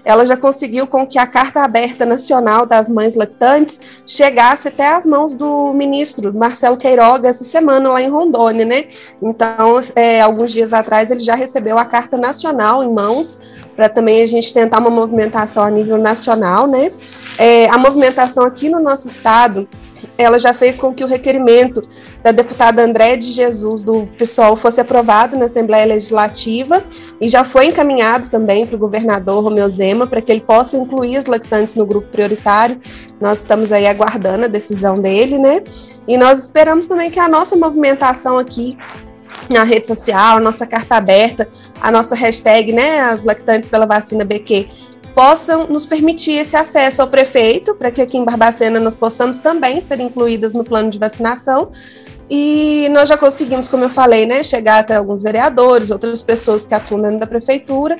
Ela 0.04 0.25
já 0.25 0.37
conseguiu 0.37 0.87
com 0.87 1.06
que 1.06 1.18
a 1.18 1.26
Carta 1.26 1.62
Aberta 1.62 2.06
Nacional 2.06 2.64
das 2.66 2.88
Mães 2.88 3.14
Lactantes 3.14 3.80
chegasse 4.06 4.68
até 4.68 4.94
as 4.94 5.04
mãos 5.06 5.35
do 5.35 5.73
ministro 5.73 6.32
Marcelo 6.35 6.76
Queiroga 6.76 7.28
essa 7.28 7.44
semana 7.44 7.90
lá 7.90 8.02
em 8.02 8.09
Rondônia, 8.09 8.64
né? 8.64 8.85
Então, 9.23 9.78
é, 9.94 10.21
alguns 10.21 10.52
dias 10.52 10.73
atrás 10.73 11.11
ele 11.11 11.21
já 11.21 11.35
recebeu 11.35 11.78
a 11.78 11.85
Carta 11.85 12.16
Nacional 12.16 12.82
em 12.82 12.92
mãos 12.92 13.38
para 13.76 13.88
também 13.88 14.23
a 14.23 14.26
gente 14.26 14.52
tentar 14.52 14.80
uma 14.80 14.90
movimentação 14.90 15.64
a 15.64 15.71
nível 15.71 15.99
nacional, 15.99 16.66
né? 16.66 16.92
É, 17.38 17.68
a 17.71 17.78
movimentação 17.78 18.44
aqui 18.44 18.68
no 18.68 18.80
nosso 18.80 19.09
estado 19.09 19.68
ela 20.16 20.38
já 20.38 20.52
fez 20.52 20.78
com 20.78 20.92
que 20.92 21.02
o 21.02 21.07
requerimento 21.07 21.83
da 22.23 22.33
deputada 22.33 22.83
André 22.83 23.16
de 23.16 23.33
Jesus, 23.33 23.83
do 23.83 24.07
PSOL, 24.19 24.57
fosse 24.57 24.81
aprovado 24.81 25.37
na 25.37 25.47
Assembleia 25.47 25.87
Legislativa 25.87 26.83
e 27.21 27.28
já 27.28 27.45
foi 27.45 27.66
encaminhado 27.66 28.28
também 28.28 28.66
para 28.66 28.76
o 28.76 28.78
governador 28.78 29.42
Romeu 29.42 29.69
Zema 29.69 30.07
para 30.07 30.21
que 30.21 30.31
ele 30.31 30.40
possa 30.40 30.76
incluir 30.76 31.16
as 31.16 31.26
lactantes 31.26 31.75
no 31.75 31.87
grupo 31.87 32.09
prioritário. 32.09 32.81
Nós 33.21 33.40
estamos 33.40 33.73
aí 33.73 33.87
aguardando 33.87 34.45
a 34.45 34.49
decisão 34.49 34.95
dele, 34.95 35.38
né? 35.38 35.62
E 36.07 36.16
nós 36.16 36.45
esperamos 36.45 36.87
também 36.87 37.11
que 37.11 37.21
a 37.21 37.28
nossa 37.28 37.57
movimentação 37.57 38.38
aqui 38.38 38.76
na 39.50 39.64
rede 39.64 39.87
social, 39.87 40.40
nossa 40.40 40.66
carta 40.66 40.97
aberta, 40.97 41.49
a 41.81 41.90
nossa 41.90 42.14
hashtag, 42.14 42.73
né, 42.73 43.00
as 43.00 43.25
lactantes 43.25 43.69
pela 43.69 43.87
vacina 43.87 44.25
BQ, 44.25 44.69
possam 45.14 45.66
nos 45.66 45.87
permitir 45.87 46.33
esse 46.33 46.57
acesso 46.57 47.02
ao 47.02 47.09
prefeito, 47.09 47.75
para 47.75 47.90
que 47.90 48.00
aqui 48.00 48.16
em 48.16 48.25
Barbacena 48.25 48.81
nós 48.81 48.97
possamos 48.97 49.38
também 49.38 49.81
ser 49.81 50.00
incluídas 50.00 50.52
no 50.52 50.64
plano 50.64 50.90
de 50.90 50.99
vacinação. 50.99 51.71
E 52.31 52.88
nós 52.90 53.09
já 53.09 53.16
conseguimos, 53.16 53.69
como 53.69 53.85
eu 53.85 53.90
falei, 53.90 54.25
né, 54.25 54.42
chegar 54.42 54.78
até 54.78 54.97
alguns 54.97 55.23
vereadores, 55.23 55.90
outras 55.90 56.23
pessoas 56.23 56.64
que 56.64 56.75
atuam 56.75 57.02
dentro 57.02 57.19
da 57.19 57.26
prefeitura, 57.26 57.99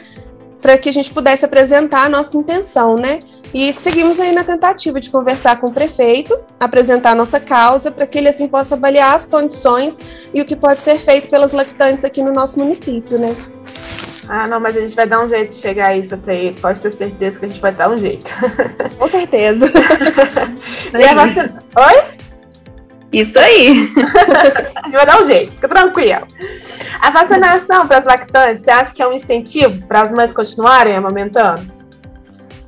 para 0.61 0.79
que 0.79 0.89
a 0.89 0.93
gente 0.93 1.13
pudesse 1.13 1.45
apresentar 1.45 2.07
a 2.07 2.09
nossa 2.09 2.37
intenção, 2.37 2.97
né? 2.97 3.19
E 3.53 3.73
seguimos 3.73 4.21
aí 4.21 4.33
na 4.33 4.45
tentativa 4.45 5.01
de 5.01 5.11
conversar 5.11 5.61
com 5.61 5.67
o 5.67 5.73
prefeito, 5.73 6.39
apresentar 6.59 7.11
a 7.11 7.15
nossa 7.15 7.41
causa, 7.41 7.91
para 7.91 8.07
que 8.07 8.17
ele 8.17 8.29
assim 8.29 8.47
possa 8.47 8.77
avaliar 8.77 9.15
as 9.15 9.27
condições 9.27 9.99
e 10.33 10.41
o 10.41 10.45
que 10.45 10.55
pode 10.55 10.81
ser 10.81 10.99
feito 10.99 11.29
pelas 11.29 11.53
lactantes 11.53 12.05
aqui 12.05 12.23
no 12.23 12.33
nosso 12.33 12.59
município, 12.59 13.19
né? 13.19 13.35
Ah, 14.29 14.47
não, 14.47 14.61
mas 14.61 14.77
a 14.77 14.81
gente 14.81 14.95
vai 14.95 15.07
dar 15.07 15.25
um 15.25 15.29
jeito 15.29 15.51
de 15.51 15.57
chegar 15.57 15.89
a 15.89 15.97
isso 15.97 16.15
até 16.15 16.37
ele. 16.37 16.61
Pode 16.61 16.81
ter 16.81 16.93
certeza 16.93 17.39
que 17.39 17.45
a 17.45 17.49
gente 17.49 17.61
vai 17.61 17.73
dar 17.73 17.91
um 17.91 17.99
jeito. 17.99 18.35
Com 18.99 19.09
certeza. 19.09 19.67
e 20.97 21.05
a 21.05 21.15
vacina... 21.15 21.63
Oi? 21.77 22.23
Isso 23.13 23.39
aí. 23.39 23.93
a 24.77 24.83
gente 24.85 24.97
vai 24.97 25.07
dar 25.07 25.23
um 25.23 25.27
jeito, 25.27 25.53
fica 25.53 25.69
tranquilo. 25.69 26.27
A 27.01 27.11
vacinação 27.11 27.87
para 27.87 27.99
as 27.99 28.05
lactantes, 28.05 28.63
você 28.63 28.71
acha 28.71 28.95
que 28.95 29.03
é 29.03 29.07
um 29.07 29.13
incentivo 29.13 29.87
para 29.87 30.03
as 30.03 30.13
mães 30.13 30.33
continuarem 30.33 30.97
amamentando? 30.97 31.82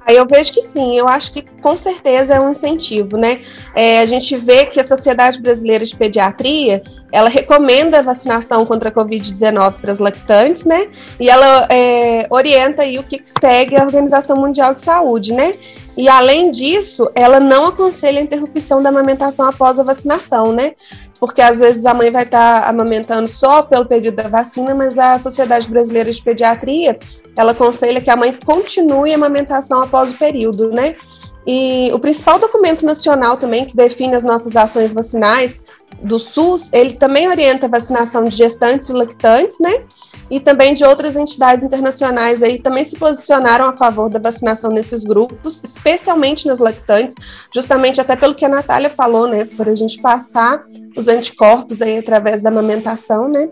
Eu 0.07 0.27
vejo 0.27 0.53
que 0.53 0.61
sim, 0.61 0.99
eu 0.99 1.09
acho 1.09 1.33
que 1.33 1.43
com 1.63 1.77
certeza 1.77 2.35
é 2.35 2.41
um 2.41 2.51
incentivo, 2.51 3.17
né? 3.17 3.41
É, 3.75 4.01
a 4.01 4.07
gente 4.07 4.37
vê 4.37 4.67
que 4.67 4.79
a 4.79 4.85
Sociedade 4.85 5.41
Brasileira 5.41 5.85
de 5.85 5.97
Pediatria, 5.97 6.83
ela 7.11 7.29
recomenda 7.29 7.99
a 7.99 8.03
vacinação 8.03 8.67
contra 8.67 8.91
a 8.91 8.93
Covid-19 8.93 9.81
para 9.81 9.93
as 9.93 9.99
lactantes, 9.99 10.65
né? 10.65 10.89
E 11.19 11.31
ela 11.31 11.67
é, 11.71 12.27
orienta 12.29 12.83
aí 12.83 12.99
o 12.99 13.03
que 13.03 13.21
segue 13.23 13.77
a 13.77 13.85
Organização 13.85 14.37
Mundial 14.37 14.75
de 14.75 14.83
Saúde, 14.83 15.33
né? 15.33 15.55
E 15.97 16.09
além 16.09 16.51
disso, 16.51 17.09
ela 17.15 17.39
não 17.39 17.67
aconselha 17.67 18.19
a 18.19 18.23
interrupção 18.23 18.83
da 18.83 18.89
amamentação 18.89 19.49
após 19.49 19.79
a 19.79 19.85
vacinação, 19.85 20.53
né? 20.53 20.73
Porque 21.19 21.41
às 21.41 21.59
vezes 21.61 21.87
a 21.87 21.95
mãe 21.95 22.11
vai 22.11 22.25
estar 22.25 22.63
tá 22.63 22.69
amamentando 22.69 23.29
só 23.29 23.63
pelo 23.63 23.87
período 23.87 24.17
da 24.17 24.29
vacina, 24.29 24.75
mas 24.75 24.99
a 24.99 25.19
Sociedade 25.19 25.71
Brasileira 25.71 26.11
de 26.11 26.23
Pediatria, 26.23 26.99
ela 27.37 27.53
aconselha 27.53 28.01
que 28.01 28.11
a 28.11 28.17
mãe 28.17 28.37
continue 28.45 29.13
a 29.13 29.17
amamentação 29.17 29.83
após 29.83 30.11
o 30.11 30.19
período, 30.19 30.71
né? 30.71 30.95
E 31.47 31.91
o 31.93 31.99
principal 31.99 32.39
documento 32.39 32.87
nacional 32.87 33.37
também 33.37 33.67
que 33.67 33.77
define 33.77 34.15
as 34.15 34.25
nossas 34.25 34.57
ações 34.57 34.95
vacinais 34.95 35.63
do 36.03 36.19
SUS, 36.19 36.71
ele 36.73 36.95
também 36.95 37.29
orienta 37.29 37.67
a 37.67 37.69
vacinação 37.69 38.25
de 38.25 38.37
gestantes 38.37 38.89
e 38.89 38.93
lactantes, 38.93 39.59
né? 39.61 39.85
E 40.31 40.41
também 40.41 40.73
de 40.73 40.85
outras 40.85 41.17
entidades 41.17 41.65
internacionais 41.65 42.43
aí 42.43 42.59
também 42.59 42.85
se 42.85 42.97
posicionaram 42.97 43.67
a 43.67 43.73
favor 43.77 44.09
da 44.09 44.19
vacinação 44.19 44.71
nesses 44.71 45.05
grupos, 45.05 45.63
especialmente 45.63 46.47
nas 46.47 46.61
lactantes, 46.61 47.15
justamente 47.55 48.01
até 48.01 48.17
pelo 48.17 48.35
que 48.35 48.45
a 48.45 48.49
Natália 48.49 48.89
falou, 48.89 49.27
né? 49.27 49.45
Para 49.45 49.71
a 49.71 49.75
gente 49.75 50.01
passar 50.01 50.65
os 50.97 51.09
anticorpos 51.09 51.83
aí 51.83 51.99
através 51.99 52.43
da 52.43 52.49
amamentação, 52.49 53.29
né? 53.29 53.49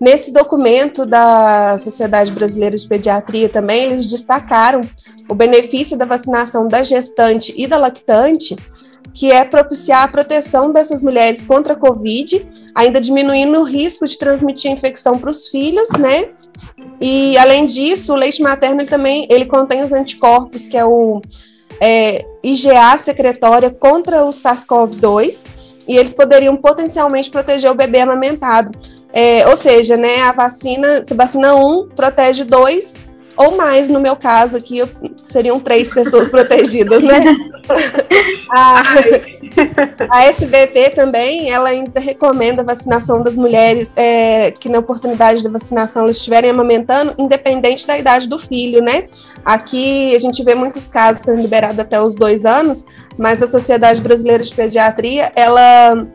Nesse 0.00 0.32
documento 0.32 1.04
da 1.04 1.76
Sociedade 1.78 2.30
Brasileira 2.30 2.76
de 2.76 2.86
Pediatria 2.86 3.48
também, 3.48 3.84
eles 3.84 4.06
destacaram 4.06 4.80
o 5.28 5.34
benefício 5.34 5.98
da 5.98 6.04
vacinação 6.04 6.68
da 6.68 6.84
gestante 6.84 7.52
e 7.56 7.66
da 7.66 7.76
lactante, 7.76 8.54
que 9.12 9.32
é 9.32 9.44
propiciar 9.44 10.04
a 10.04 10.08
proteção 10.08 10.70
dessas 10.72 11.02
mulheres 11.02 11.44
contra 11.44 11.72
a 11.72 11.76
Covid, 11.76 12.46
ainda 12.72 13.00
diminuindo 13.00 13.58
o 13.58 13.64
risco 13.64 14.06
de 14.06 14.16
transmitir 14.16 14.70
a 14.70 14.74
infecção 14.74 15.18
para 15.18 15.30
os 15.30 15.48
filhos, 15.48 15.88
né? 15.98 16.28
E 17.00 17.36
além 17.36 17.66
disso, 17.66 18.12
o 18.12 18.16
leite 18.16 18.40
materno 18.40 18.80
ele 18.80 18.88
também 18.88 19.26
ele 19.28 19.46
contém 19.46 19.82
os 19.82 19.92
anticorpos, 19.92 20.66
que 20.66 20.76
é 20.76 20.84
o 20.84 21.20
é, 21.80 22.24
IgA 22.42 22.96
secretória 22.98 23.70
contra 23.70 24.24
o 24.24 24.30
SARS-CoV-2, 24.30 25.46
e 25.88 25.96
eles 25.96 26.12
poderiam 26.12 26.56
potencialmente 26.56 27.30
proteger 27.30 27.70
o 27.70 27.74
bebê 27.74 28.00
amamentado. 28.00 28.70
É, 29.12 29.46
ou 29.48 29.56
seja, 29.56 29.96
né, 29.96 30.22
a 30.22 30.32
vacina, 30.32 31.04
se 31.04 31.14
vacina 31.14 31.54
um, 31.54 31.88
protege 31.88 32.44
dois 32.44 33.08
ou 33.38 33.56
mais, 33.56 33.88
no 33.88 34.00
meu 34.00 34.16
caso 34.16 34.56
aqui, 34.56 34.78
eu, 34.78 34.88
seriam 35.22 35.60
três 35.60 35.94
pessoas 35.94 36.26
protegidas, 36.28 37.04
né? 37.04 37.24
a, 38.50 38.82
a 40.10 40.24
SBP 40.24 40.90
também, 40.90 41.48
ela 41.48 41.68
ainda 41.68 42.00
recomenda 42.00 42.62
a 42.62 42.64
vacinação 42.64 43.22
das 43.22 43.36
mulheres 43.36 43.92
é, 43.96 44.50
que 44.50 44.68
na 44.68 44.80
oportunidade 44.80 45.44
da 45.44 45.50
vacinação 45.50 46.02
elas 46.02 46.16
estiverem 46.16 46.50
amamentando, 46.50 47.14
independente 47.16 47.86
da 47.86 47.96
idade 47.96 48.28
do 48.28 48.40
filho, 48.40 48.82
né? 48.82 49.04
Aqui 49.44 50.16
a 50.16 50.18
gente 50.18 50.42
vê 50.42 50.56
muitos 50.56 50.88
casos 50.88 51.22
sendo 51.22 51.40
liberados 51.40 51.78
até 51.78 52.00
os 52.00 52.16
dois 52.16 52.44
anos, 52.44 52.84
mas 53.16 53.40
a 53.40 53.46
Sociedade 53.46 54.00
Brasileira 54.00 54.42
de 54.42 54.52
Pediatria, 54.52 55.30
ela 55.36 56.08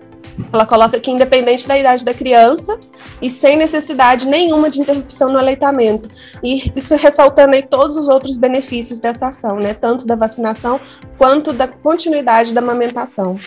ela 0.52 0.66
coloca 0.66 1.00
que 1.00 1.12
independente 1.12 1.68
da 1.68 1.78
idade 1.78 2.04
da 2.04 2.14
criança 2.14 2.78
e 3.22 3.30
sem 3.30 3.58
necessidade 3.58 4.28
nenhuma 4.28 4.70
de 4.70 4.82
interrupção 4.82 5.30
no 5.30 5.38
aleitamento. 5.38 6.10
E 6.44 6.72
isso 6.76 6.96
ressaltando 6.96 7.56
aí 7.56 7.64
todos 7.64 7.98
os 7.98 8.08
outros 8.08 8.38
benefícios 8.38 9.00
dessa 9.00 9.28
ação, 9.28 9.58
né? 9.58 9.74
Tanto 9.74 10.06
da 10.06 10.16
vacinação 10.16 10.80
quanto 11.18 11.54
da 11.54 11.68
continuidade 11.68 12.54
da 12.54 12.62
amamentação. 12.62 13.40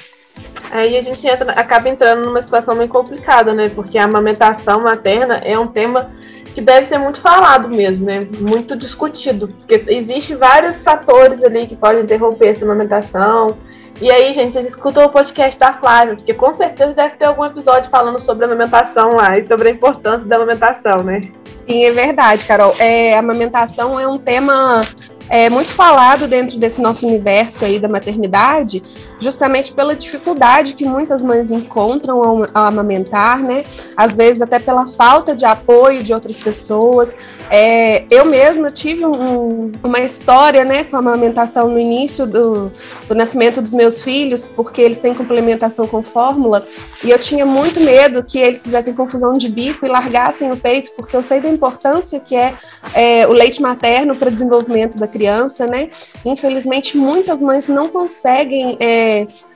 Aí 0.70 0.96
a 0.96 1.00
gente 1.00 1.26
entra, 1.26 1.52
acaba 1.52 1.88
entrando 1.88 2.24
numa 2.24 2.42
situação 2.42 2.74
meio 2.74 2.88
complicada, 2.88 3.54
né? 3.54 3.68
Porque 3.68 3.98
a 3.98 4.04
amamentação 4.04 4.82
materna 4.82 5.36
é 5.38 5.58
um 5.58 5.66
tema 5.66 6.10
que 6.54 6.60
deve 6.60 6.86
ser 6.86 6.98
muito 6.98 7.20
falado 7.20 7.68
mesmo, 7.68 8.06
né? 8.06 8.26
Muito 8.40 8.76
discutido, 8.76 9.48
porque 9.48 9.84
existe 9.88 10.34
vários 10.34 10.82
fatores 10.82 11.44
ali 11.44 11.66
que 11.66 11.76
podem 11.76 12.02
interromper 12.02 12.48
essa 12.48 12.64
amamentação 12.64 13.58
e 14.00 14.10
aí, 14.10 14.32
gente, 14.32 14.52
vocês 14.52 14.66
escutam 14.66 15.06
o 15.06 15.08
podcast 15.08 15.58
da 15.58 15.72
Flávia, 15.72 16.16
porque 16.16 16.34
com 16.34 16.52
certeza 16.52 16.92
deve 16.94 17.16
ter 17.16 17.24
algum 17.24 17.44
episódio 17.44 17.88
falando 17.88 18.20
sobre 18.20 18.44
amamentação 18.44 19.16
lá 19.16 19.38
e 19.38 19.44
sobre 19.44 19.68
a 19.68 19.72
importância 19.72 20.26
da 20.26 20.36
amamentação, 20.36 21.02
né? 21.02 21.22
Sim, 21.66 21.84
é 21.84 21.90
verdade, 21.90 22.44
Carol. 22.44 22.74
É, 22.78 23.16
a 23.16 23.20
amamentação 23.20 23.98
é 23.98 24.06
um 24.06 24.18
tema 24.18 24.82
é, 25.28 25.50
muito 25.50 25.70
falado 25.70 26.28
dentro 26.28 26.58
desse 26.58 26.80
nosso 26.80 27.06
universo 27.06 27.64
aí 27.64 27.78
da 27.78 27.88
maternidade, 27.88 28.82
justamente 29.18 29.72
pela 29.72 29.94
dificuldade 29.94 30.74
que 30.74 30.84
muitas 30.84 31.22
mães 31.22 31.50
encontram 31.50 32.22
ao, 32.22 32.42
ao 32.52 32.64
amamentar, 32.66 33.42
né? 33.42 33.64
Às 33.96 34.16
vezes 34.16 34.42
até 34.42 34.58
pela 34.58 34.86
falta 34.86 35.34
de 35.34 35.44
apoio 35.44 36.02
de 36.02 36.12
outras 36.12 36.38
pessoas. 36.38 37.16
É, 37.50 38.04
eu 38.10 38.24
mesma 38.24 38.70
tive 38.70 39.06
um, 39.06 39.72
uma 39.82 40.00
história, 40.00 40.64
né, 40.64 40.84
com 40.84 40.96
a 40.96 40.98
amamentação 40.98 41.68
no 41.68 41.78
início 41.78 42.26
do, 42.26 42.70
do 43.08 43.14
nascimento 43.14 43.62
dos 43.62 43.72
meus 43.72 44.02
filhos, 44.02 44.46
porque 44.46 44.80
eles 44.80 44.98
têm 44.98 45.14
complementação 45.14 45.86
com 45.86 46.02
fórmula, 46.02 46.66
e 47.04 47.10
eu 47.10 47.18
tinha 47.18 47.46
muito 47.46 47.80
medo 47.80 48.24
que 48.24 48.38
eles 48.38 48.62
fizessem 48.62 48.94
confusão 48.94 49.32
de 49.32 49.48
bico 49.48 49.86
e 49.86 49.88
largassem 49.88 50.50
o 50.50 50.56
peito, 50.56 50.92
porque 50.96 51.16
eu 51.16 51.22
sei 51.22 51.40
da 51.40 51.48
importância 51.48 52.20
que 52.20 52.34
é, 52.34 52.54
é 52.94 53.26
o 53.26 53.32
leite 53.32 53.62
materno 53.62 54.16
para 54.16 54.28
o 54.28 54.32
desenvolvimento 54.32 54.98
da 54.98 55.06
criança, 55.06 55.66
né? 55.66 55.90
Infelizmente, 56.24 56.96
muitas 56.96 57.40
mães 57.40 57.68
não 57.68 57.88
conseguem 57.88 58.76
é, 58.80 59.05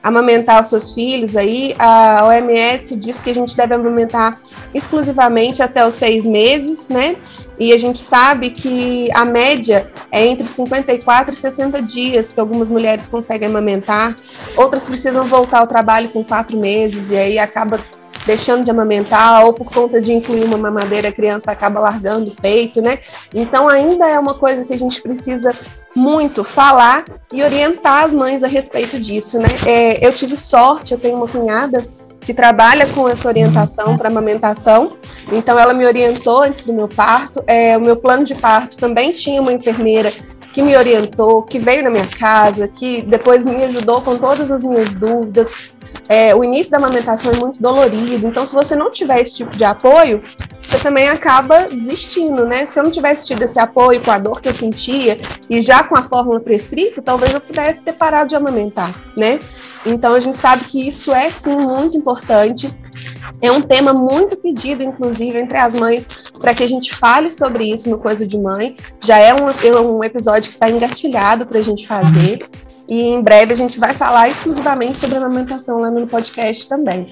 amamentar 0.03 0.61
os 0.61 0.67
seus 0.67 0.93
filhos 0.93 1.35
aí, 1.35 1.75
a 1.77 2.25
OMS 2.25 2.95
diz 2.95 3.19
que 3.19 3.29
a 3.29 3.35
gente 3.35 3.55
deve 3.55 3.73
amamentar 3.73 4.39
exclusivamente 4.73 5.61
até 5.61 5.85
os 5.85 5.95
seis 5.95 6.25
meses, 6.25 6.87
né? 6.89 7.15
E 7.59 7.73
a 7.73 7.77
gente 7.77 7.99
sabe 7.99 8.49
que 8.49 9.09
a 9.13 9.23
média 9.23 9.91
é 10.11 10.25
entre 10.25 10.45
54 10.45 11.31
e 11.31 11.35
60 11.35 11.81
dias 11.81 12.31
que 12.31 12.39
algumas 12.39 12.69
mulheres 12.69 13.07
conseguem 13.07 13.47
amamentar, 13.47 14.15
outras 14.57 14.87
precisam 14.87 15.25
voltar 15.25 15.59
ao 15.59 15.67
trabalho 15.67 16.09
com 16.09 16.23
quatro 16.23 16.57
meses, 16.57 17.11
e 17.11 17.17
aí 17.17 17.39
acaba 17.39 17.79
deixando 18.25 18.63
de 18.63 18.71
amamentar, 18.71 19.45
ou 19.45 19.53
por 19.53 19.71
conta 19.71 20.01
de 20.01 20.13
incluir 20.13 20.43
uma 20.43 20.57
mamadeira, 20.57 21.09
a 21.09 21.11
criança 21.11 21.51
acaba 21.51 21.79
largando 21.79 22.31
o 22.31 22.35
peito, 22.35 22.81
né? 22.81 22.99
Então 23.33 23.67
ainda 23.67 24.07
é 24.07 24.19
uma 24.19 24.33
coisa 24.33 24.65
que 24.65 24.73
a 24.73 24.77
gente 24.77 25.01
precisa 25.01 25.53
muito 25.95 26.43
falar 26.43 27.05
e 27.31 27.43
orientar 27.43 28.05
as 28.05 28.13
mães 28.13 28.43
a 28.43 28.47
respeito 28.47 28.99
disso, 28.99 29.37
né? 29.39 29.49
É, 29.65 30.05
eu 30.05 30.13
tive 30.13 30.35
sorte, 30.35 30.93
eu 30.93 30.99
tenho 30.99 31.17
uma 31.17 31.27
cunhada 31.27 31.85
que 32.21 32.33
trabalha 32.33 32.87
com 32.87 33.09
essa 33.09 33.27
orientação 33.27 33.97
para 33.97 34.07
amamentação. 34.07 34.95
Então, 35.31 35.57
ela 35.57 35.73
me 35.73 35.85
orientou 35.85 36.43
antes 36.43 36.63
do 36.63 36.71
meu 36.71 36.87
parto. 36.87 37.43
É, 37.47 37.75
o 37.75 37.81
meu 37.81 37.95
plano 37.95 38.23
de 38.23 38.35
parto 38.35 38.77
também 38.77 39.11
tinha 39.11 39.41
uma 39.41 39.51
enfermeira 39.51 40.13
que 40.51 40.61
me 40.61 40.75
orientou, 40.75 41.43
que 41.43 41.57
veio 41.59 41.83
na 41.83 41.89
minha 41.89 42.05
casa, 42.05 42.67
que 42.67 43.01
depois 43.01 43.45
me 43.45 43.63
ajudou 43.65 44.01
com 44.01 44.17
todas 44.17 44.51
as 44.51 44.63
minhas 44.63 44.93
dúvidas. 44.93 45.73
É, 46.07 46.35
o 46.35 46.43
início 46.43 46.71
da 46.71 46.77
amamentação 46.77 47.31
é 47.31 47.35
muito 47.35 47.61
dolorido, 47.61 48.27
então 48.27 48.45
se 48.45 48.53
você 48.53 48.75
não 48.75 48.91
tiver 48.91 49.21
esse 49.21 49.35
tipo 49.35 49.55
de 49.55 49.63
apoio, 49.63 50.21
você 50.61 50.77
também 50.77 51.09
acaba 51.09 51.67
desistindo, 51.67 52.45
né? 52.45 52.65
Se 52.65 52.79
eu 52.79 52.83
não 52.83 52.91
tivesse 52.91 53.25
tido 53.25 53.41
esse 53.43 53.59
apoio 53.59 54.01
com 54.01 54.11
a 54.11 54.17
dor 54.17 54.41
que 54.41 54.49
eu 54.49 54.53
sentia 54.53 55.19
e 55.49 55.61
já 55.61 55.83
com 55.83 55.97
a 55.97 56.03
fórmula 56.03 56.39
prescrita, 56.39 57.01
talvez 57.01 57.33
eu 57.33 57.41
pudesse 57.41 57.83
ter 57.83 57.93
parado 57.93 58.29
de 58.29 58.35
amamentar, 58.35 58.93
né? 59.17 59.39
Então 59.85 60.13
a 60.13 60.19
gente 60.19 60.37
sabe 60.37 60.65
que 60.65 60.87
isso 60.87 61.13
é 61.13 61.29
sim 61.31 61.55
muito 61.55 61.97
importante. 61.97 62.73
É 63.41 63.51
um 63.51 63.61
tema 63.61 63.93
muito 63.93 64.35
pedido, 64.37 64.83
inclusive, 64.83 65.37
entre 65.37 65.57
as 65.57 65.75
mães, 65.75 66.07
para 66.39 66.53
que 66.53 66.63
a 66.63 66.67
gente 66.67 66.95
fale 66.95 67.29
sobre 67.29 67.65
isso 67.65 67.89
no 67.89 67.97
Coisa 67.97 68.25
de 68.25 68.37
Mãe. 68.37 68.75
Já 68.99 69.17
é 69.17 69.33
um, 69.33 69.49
é 69.49 69.79
um 69.79 70.03
episódio 70.03 70.49
que 70.49 70.55
está 70.55 70.69
engatilhado 70.69 71.45
para 71.45 71.59
a 71.59 71.63
gente 71.63 71.87
fazer. 71.87 72.47
E 72.89 73.09
em 73.09 73.21
breve 73.21 73.53
a 73.53 73.57
gente 73.57 73.79
vai 73.79 73.93
falar 73.93 74.29
exclusivamente 74.29 74.97
sobre 74.97 75.17
amamentação 75.17 75.79
lá 75.79 75.89
no 75.89 76.07
podcast 76.07 76.67
também. 76.67 77.07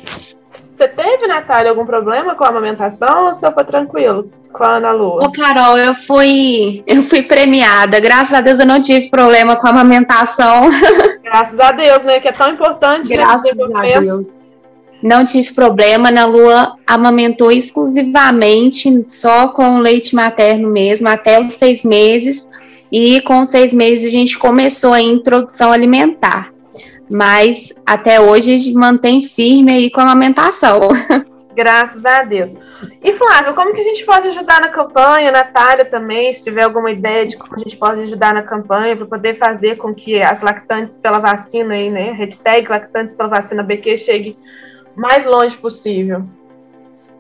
Você 0.74 0.88
teve, 0.88 1.28
Natália, 1.28 1.72
algum 1.72 1.86
problema 1.86 2.36
com 2.36 2.44
a 2.46 2.48
amamentação 2.48 3.28
ou 3.28 3.34
só 3.34 3.52
foi 3.52 3.66
tranquilo 3.66 4.32
com 4.54 4.64
a 4.64 4.78
Ana 4.78 4.92
Lu? 4.92 5.18
Ô, 5.18 5.32
Carol, 5.32 5.78
eu 5.78 5.94
fui, 5.94 6.84
eu 6.88 7.04
fui 7.04 7.24
premiada. 7.24 8.00
Graças 8.00 8.34
a 8.34 8.42
Deus 8.42 8.60
eu 8.60 8.66
não 8.66 8.80
tive 8.80 9.10
problema 9.10 9.58
com 9.58 9.68
a 9.68 9.72
amamentação. 9.72 10.70
Graças 11.24 11.60
a 11.60 11.72
Deus, 11.74 12.04
né? 12.04 12.20
Que 12.20 12.30
é 12.30 12.32
tão 12.32 12.50
importante. 12.50 13.10
Né, 13.10 13.18
Graças 13.18 13.56
né, 13.56 13.66
a 13.74 14.00
Deus. 14.00 14.40
Não 15.02 15.24
tive 15.24 15.54
problema, 15.54 16.12
na 16.12 16.26
Lua 16.26 16.76
amamentou 16.86 17.52
exclusivamente 17.52 19.06
só 19.08 19.48
com 19.50 19.80
leite 19.80 20.16
materno 20.16 20.70
mesmo, 20.70 21.08
até 21.08 21.40
os 21.40 21.54
seis 21.54 21.84
meses. 21.84 22.50
E 22.92 23.22
com 23.22 23.44
seis 23.44 23.74
meses 23.74 24.08
a 24.08 24.12
gente 24.12 24.38
começou 24.38 24.94
a 24.94 25.02
introdução 25.02 25.72
alimentar 25.72 26.52
mas 27.10 27.74
até 27.86 28.22
hoje 28.22 28.54
a 28.54 28.58
gente 28.58 28.74
mantém 28.74 29.22
firme 29.22 29.72
aí 29.74 29.90
com 29.90 30.00
a 30.00 30.04
amamentação. 30.04 30.80
Graças 31.56 32.06
a 32.06 32.24
Deus. 32.24 32.54
E 33.04 33.12
Flávio, 33.12 33.54
como 33.54 33.74
que 33.74 33.82
a 33.82 33.84
gente 33.84 34.06
pode 34.06 34.30
ajudar 34.30 34.62
na 34.62 34.70
campanha? 34.70 35.32
Natália 35.32 35.84
também, 35.84 36.32
se 36.32 36.44
tiver 36.44 36.62
alguma 36.62 36.92
ideia 36.92 37.26
de 37.26 37.36
como 37.36 37.56
a 37.56 37.60
gente 37.60 37.76
pode 37.76 38.02
ajudar 38.02 38.34
na 38.34 38.44
campanha 38.44 38.96
para 38.96 39.06
poder 39.06 39.34
fazer 39.34 39.76
com 39.76 39.94
que 39.94 40.22
as 40.22 40.42
lactantes 40.42 41.00
pela 41.00 41.20
vacina 41.20 41.74
aí, 41.74 41.90
né? 41.90 42.12
Hashtag 42.12 42.70
lactantes 42.70 43.16
pela 43.16 43.28
vacina 43.28 43.64
BQ 43.64 43.98
chegue 43.98 44.38
mais 44.96 45.26
longe 45.26 45.58
possível. 45.58 46.26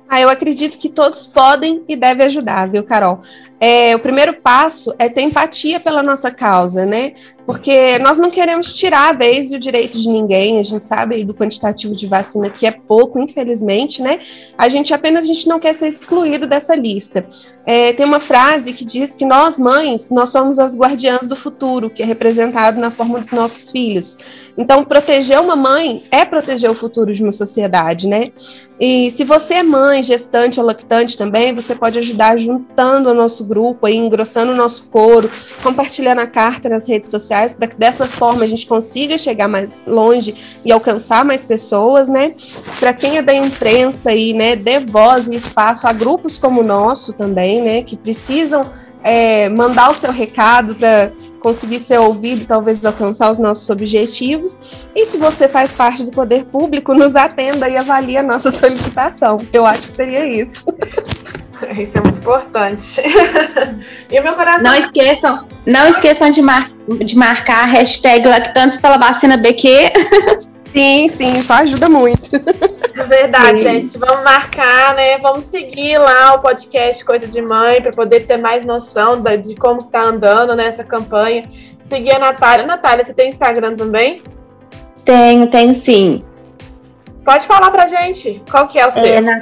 Ah, 0.07 0.19
eu 0.19 0.29
acredito 0.29 0.77
que 0.77 0.89
todos 0.89 1.27
podem 1.27 1.83
e 1.87 1.95
devem 1.95 2.25
ajudar, 2.25 2.67
viu, 2.67 2.83
Carol? 2.83 3.21
É, 3.59 3.95
o 3.95 3.99
primeiro 3.99 4.33
passo 4.33 4.93
é 4.97 5.09
ter 5.09 5.21
empatia 5.21 5.79
pela 5.79 6.01
nossa 6.01 6.31
causa, 6.31 6.85
né? 6.85 7.13
porque 7.49 7.97
nós 7.97 8.19
não 8.19 8.29
queremos 8.29 8.75
tirar 8.75 9.09
a 9.09 9.13
vez 9.13 9.51
e 9.51 9.55
o 9.55 9.59
direito 9.59 9.97
de 9.97 10.07
ninguém, 10.07 10.59
a 10.59 10.63
gente 10.63 10.85
sabe 10.85 11.25
do 11.25 11.33
quantitativo 11.33 11.95
de 11.95 12.05
vacina 12.05 12.47
que 12.47 12.63
é 12.63 12.69
pouco, 12.69 13.17
infelizmente, 13.17 14.03
né? 14.03 14.19
A 14.55 14.69
gente 14.69 14.93
apenas 14.93 15.23
a 15.23 15.27
gente 15.27 15.47
não 15.47 15.57
quer 15.57 15.73
ser 15.73 15.87
excluído 15.87 16.45
dessa 16.45 16.75
lista. 16.75 17.25
É, 17.65 17.91
tem 17.91 18.05
uma 18.05 18.19
frase 18.19 18.71
que 18.71 18.85
diz 18.85 19.15
que 19.15 19.25
nós, 19.25 19.57
mães, 19.57 20.11
nós 20.11 20.29
somos 20.29 20.59
as 20.59 20.77
guardiãs 20.77 21.27
do 21.27 21.35
futuro, 21.35 21.89
que 21.89 22.03
é 22.03 22.05
representado 22.05 22.79
na 22.79 22.91
forma 22.91 23.19
dos 23.19 23.31
nossos 23.31 23.71
filhos. 23.71 24.19
Então, 24.55 24.85
proteger 24.85 25.39
uma 25.39 25.55
mãe 25.55 26.03
é 26.11 26.25
proteger 26.25 26.69
o 26.69 26.75
futuro 26.75 27.11
de 27.11 27.23
uma 27.23 27.31
sociedade, 27.31 28.07
né? 28.07 28.31
E 28.79 29.09
se 29.11 29.23
você 29.23 29.55
é 29.55 29.63
mãe, 29.63 30.03
gestante 30.03 30.59
ou 30.59 30.65
lactante 30.65 31.17
também, 31.17 31.53
você 31.53 31.75
pode 31.75 31.97
ajudar 31.99 32.37
juntando 32.37 33.09
o 33.09 33.13
nosso 33.13 33.43
grupo, 33.49 33.87
aí, 33.87 33.97
engrossando 33.97 34.51
o 34.51 34.55
nosso 34.55 34.83
coro, 34.89 35.29
compartilhando 35.63 36.19
a 36.19 36.27
carta 36.27 36.69
nas 36.69 36.87
redes 36.87 37.09
sociais 37.09 37.53
para 37.53 37.67
que 37.67 37.75
dessa 37.75 38.07
forma 38.07 38.43
a 38.43 38.47
gente 38.47 38.67
consiga 38.67 39.17
chegar 39.17 39.47
mais 39.47 39.85
longe 39.87 40.35
e 40.63 40.71
alcançar 40.71 41.25
mais 41.25 41.43
pessoas, 41.43 42.07
né? 42.07 42.35
Para 42.79 42.93
quem 42.93 43.17
é 43.17 43.21
da 43.21 43.33
imprensa 43.33 44.13
e, 44.13 44.33
né, 44.33 44.55
dê 44.55 44.79
voz 44.79 45.27
e 45.27 45.35
espaço 45.35 45.87
a 45.87 45.93
grupos 45.93 46.37
como 46.37 46.61
o 46.61 46.63
nosso 46.63 47.11
também, 47.13 47.61
né, 47.61 47.81
que 47.81 47.97
precisam 47.97 48.69
é, 49.03 49.49
mandar 49.49 49.89
o 49.91 49.93
seu 49.93 50.11
recado 50.11 50.75
para 50.75 51.11
conseguir 51.39 51.79
ser 51.79 51.97
ouvido 51.99 52.45
talvez 52.45 52.83
alcançar 52.85 53.31
os 53.31 53.37
nossos 53.37 53.69
objetivos. 53.69 54.57
E 54.95 55.05
se 55.05 55.17
você 55.17 55.47
faz 55.47 55.73
parte 55.73 56.03
do 56.03 56.11
poder 56.11 56.45
público, 56.45 56.93
nos 56.93 57.15
atenda 57.15 57.69
e 57.69 57.77
avalie 57.77 58.17
a 58.17 58.23
nossa 58.23 58.51
solicitação. 58.51 59.37
Eu 59.51 59.65
acho 59.65 59.87
que 59.87 59.93
seria 59.95 60.25
isso. 60.25 60.63
Isso 61.77 61.97
é 61.97 62.01
muito 62.01 62.19
importante. 62.19 63.01
e 64.09 64.19
o 64.19 64.23
meu 64.23 64.33
coração. 64.33 64.63
Não 64.63 64.75
esqueçam, 64.75 65.47
não 65.65 65.87
esqueçam 65.87 66.31
de, 66.31 66.41
mar, 66.41 66.69
de 66.87 67.17
marcar 67.17 67.63
a 67.63 67.65
hashtag 67.65 68.27
lactantes 68.27 68.77
pela 68.77 68.97
vacina 68.97 69.37
BQ. 69.37 69.69
Sim, 70.71 71.09
sim, 71.09 71.39
isso 71.39 71.51
ajuda 71.51 71.89
muito. 71.89 72.29
É 72.35 73.03
verdade, 73.03 73.57
sim. 73.57 73.63
gente. 73.63 73.97
Vamos 73.97 74.23
marcar, 74.23 74.93
né? 74.93 75.17
Vamos 75.17 75.45
seguir 75.45 75.97
lá 75.97 76.35
o 76.35 76.41
podcast 76.41 77.03
Coisa 77.03 77.25
de 77.25 77.41
Mãe 77.41 77.81
para 77.81 77.91
poder 77.91 78.27
ter 78.27 78.37
mais 78.37 78.63
noção 78.63 79.19
de 79.19 79.55
como 79.55 79.79
está 79.79 80.03
andando 80.03 80.55
nessa 80.55 80.83
campanha. 80.83 81.49
Seguir 81.81 82.11
a 82.11 82.19
Natália. 82.19 82.67
Natália, 82.67 83.03
você 83.03 83.15
tem 83.15 83.29
Instagram 83.29 83.75
também? 83.75 84.21
Tenho, 85.03 85.47
tenho 85.47 85.73
sim. 85.73 86.23
Pode 87.25 87.47
falar 87.47 87.71
pra 87.71 87.87
gente. 87.87 88.39
Qual 88.51 88.67
que 88.67 88.77
é 88.77 88.85
o 88.85 88.91
seu? 88.91 89.03
É, 89.03 89.21
na, 89.21 89.39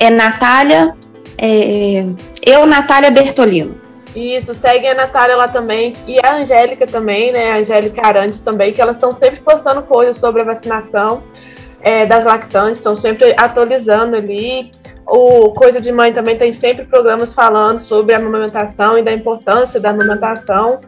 é 0.00 0.10
Natália 0.10 0.96
é, 1.38 2.06
eu, 2.44 2.66
Natália 2.66 3.10
Bertolino. 3.10 3.86
Isso, 4.14 4.54
segue 4.54 4.86
a 4.88 4.94
Natália 4.94 5.36
lá 5.36 5.46
também 5.46 5.94
e 6.08 6.18
a 6.24 6.36
Angélica 6.36 6.86
também, 6.86 7.32
né? 7.32 7.52
A 7.52 7.56
Angélica 7.56 8.06
Arantes 8.06 8.40
também, 8.40 8.72
que 8.72 8.80
elas 8.80 8.96
estão 8.96 9.12
sempre 9.12 9.40
postando 9.40 9.82
coisas 9.82 10.16
sobre 10.16 10.40
a 10.40 10.44
vacinação 10.44 11.22
é, 11.82 12.06
das 12.06 12.24
lactantes, 12.24 12.78
estão 12.78 12.96
sempre 12.96 13.34
atualizando 13.36 14.16
ali. 14.16 14.70
O 15.06 15.50
Coisa 15.50 15.80
de 15.80 15.92
Mãe 15.92 16.12
também 16.12 16.36
tem 16.36 16.52
sempre 16.52 16.86
programas 16.86 17.34
falando 17.34 17.78
sobre 17.78 18.14
a 18.14 18.16
amamentação 18.16 18.96
e 18.96 19.02
da 19.02 19.12
importância 19.12 19.78
da 19.78 19.90
amamentação 19.90 20.80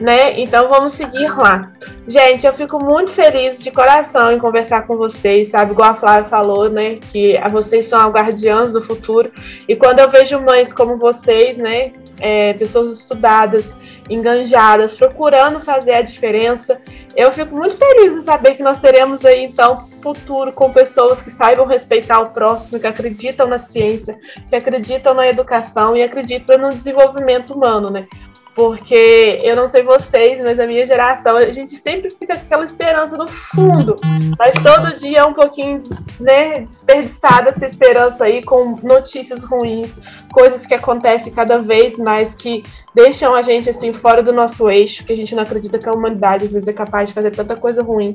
né? 0.00 0.38
Então 0.40 0.68
vamos 0.68 0.92
seguir 0.92 1.36
lá. 1.36 1.72
Gente, 2.06 2.46
eu 2.46 2.52
fico 2.52 2.82
muito 2.82 3.10
feliz 3.10 3.58
de 3.58 3.70
coração 3.70 4.32
em 4.32 4.38
conversar 4.38 4.86
com 4.86 4.96
vocês, 4.96 5.48
sabe? 5.48 5.72
Igual 5.72 5.92
a 5.92 5.94
Flávia 5.94 6.28
falou, 6.28 6.68
né? 6.68 6.96
Que 6.96 7.38
vocês 7.50 7.86
são 7.86 8.10
guardiãs 8.10 8.72
do 8.72 8.82
futuro. 8.82 9.32
E 9.68 9.74
quando 9.74 10.00
eu 10.00 10.08
vejo 10.08 10.40
mães 10.40 10.72
como 10.72 10.98
vocês, 10.98 11.56
né? 11.56 11.92
É, 12.20 12.52
pessoas 12.54 12.92
estudadas, 12.92 13.72
enganjadas, 14.08 14.94
procurando 14.94 15.60
fazer 15.60 15.94
a 15.94 16.02
diferença, 16.02 16.80
eu 17.16 17.32
fico 17.32 17.56
muito 17.56 17.76
feliz 17.76 18.12
em 18.12 18.20
saber 18.20 18.54
que 18.54 18.62
nós 18.62 18.78
teremos 18.78 19.24
aí, 19.24 19.44
então, 19.44 19.88
futuro 20.02 20.52
com 20.52 20.72
pessoas 20.72 21.22
que 21.22 21.30
saibam 21.30 21.66
respeitar 21.66 22.20
o 22.20 22.30
próximo, 22.30 22.78
que 22.78 22.86
acreditam 22.86 23.46
na 23.46 23.58
ciência, 23.58 24.18
que 24.48 24.54
acreditam 24.54 25.14
na 25.14 25.26
educação 25.26 25.96
e 25.96 26.02
acreditam 26.02 26.58
no 26.58 26.74
desenvolvimento 26.74 27.54
humano, 27.54 27.90
né? 27.90 28.06
Porque 28.54 29.40
eu 29.42 29.56
não 29.56 29.66
sei 29.66 29.82
vocês, 29.82 30.40
mas 30.40 30.60
a 30.60 30.66
minha 30.66 30.86
geração, 30.86 31.36
a 31.36 31.50
gente 31.50 31.72
sempre 31.72 32.08
fica 32.08 32.36
com 32.36 32.42
aquela 32.42 32.64
esperança 32.64 33.16
no 33.16 33.26
fundo. 33.26 33.96
Mas 34.38 34.54
todo 34.62 34.96
dia 34.96 35.18
é 35.18 35.24
um 35.24 35.34
pouquinho 35.34 35.80
né, 36.20 36.60
desperdiçada 36.60 37.50
essa 37.50 37.66
esperança 37.66 38.24
aí 38.24 38.44
com 38.44 38.76
notícias 38.82 39.42
ruins, 39.42 39.96
coisas 40.32 40.66
que 40.66 40.74
acontecem 40.74 41.32
cada 41.32 41.58
vez 41.58 41.98
mais 41.98 42.34
que 42.34 42.62
deixam 42.94 43.34
a 43.34 43.42
gente 43.42 43.68
assim 43.68 43.92
fora 43.92 44.22
do 44.22 44.32
nosso 44.32 44.70
eixo, 44.70 45.04
que 45.04 45.12
a 45.12 45.16
gente 45.16 45.34
não 45.34 45.42
acredita 45.42 45.78
que 45.78 45.88
a 45.88 45.92
humanidade 45.92 46.44
às 46.44 46.52
vezes 46.52 46.68
é 46.68 46.72
capaz 46.72 47.08
de 47.08 47.14
fazer 47.14 47.32
tanta 47.32 47.56
coisa 47.56 47.82
ruim. 47.82 48.14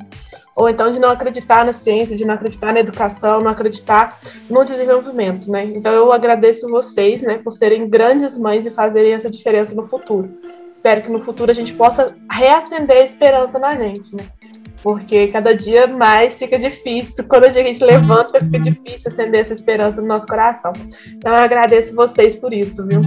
Ou 0.56 0.69
então 0.69 0.91
de 0.91 0.99
não 0.99 1.10
acreditar 1.10 1.65
na 1.65 1.73
ciência, 1.73 2.15
de 2.15 2.25
não 2.25 2.34
acreditar 2.34 2.73
na 2.73 2.80
educação, 2.80 3.41
não 3.41 3.52
acreditar 3.52 4.19
no 4.49 4.63
desenvolvimento, 4.63 5.52
né? 5.52 5.65
Então 5.65 5.91
eu 5.93 6.12
agradeço 6.12 6.69
vocês, 6.69 7.21
né, 7.21 7.38
por 7.38 7.52
serem 7.52 7.89
grandes 7.89 8.38
mães 8.38 8.65
e 8.65 8.71
fazerem 8.71 9.13
essa 9.13 9.30
diferença 9.30 9.75
no 9.75 9.88
futuro. 9.88 10.29
Espero 10.72 11.02
que 11.02 11.12
no 11.12 11.22
futuro 11.22 11.52
a 11.52 11.54
gente 11.54 11.74
possa 11.74 12.15
reacender 12.32 12.98
a 12.98 13.04
esperança 13.04 13.60
na 13.60 13.76
gente, 13.76 14.15
né? 14.15 14.24
Porque 14.82 15.28
cada 15.28 15.54
dia 15.54 15.88
mais 15.88 16.39
fica 16.39 16.58
difícil, 16.58 17.26
quando 17.28 17.52
dia 17.52 17.62
a 17.62 17.68
gente 17.68 17.84
levanta, 17.84 18.39
fica 18.39 18.60
difícil 18.60 19.10
acender 19.10 19.42
essa 19.42 19.54
esperança 19.54 20.02
no 20.02 20.08
nosso 20.08 20.26
coração. 20.26 20.72
Então 21.08 21.34
eu 21.34 21.39
agradeço 21.39 21.94
vocês 21.96 22.36
por 22.36 22.54
isso, 22.54 22.88
viu? 22.88 23.02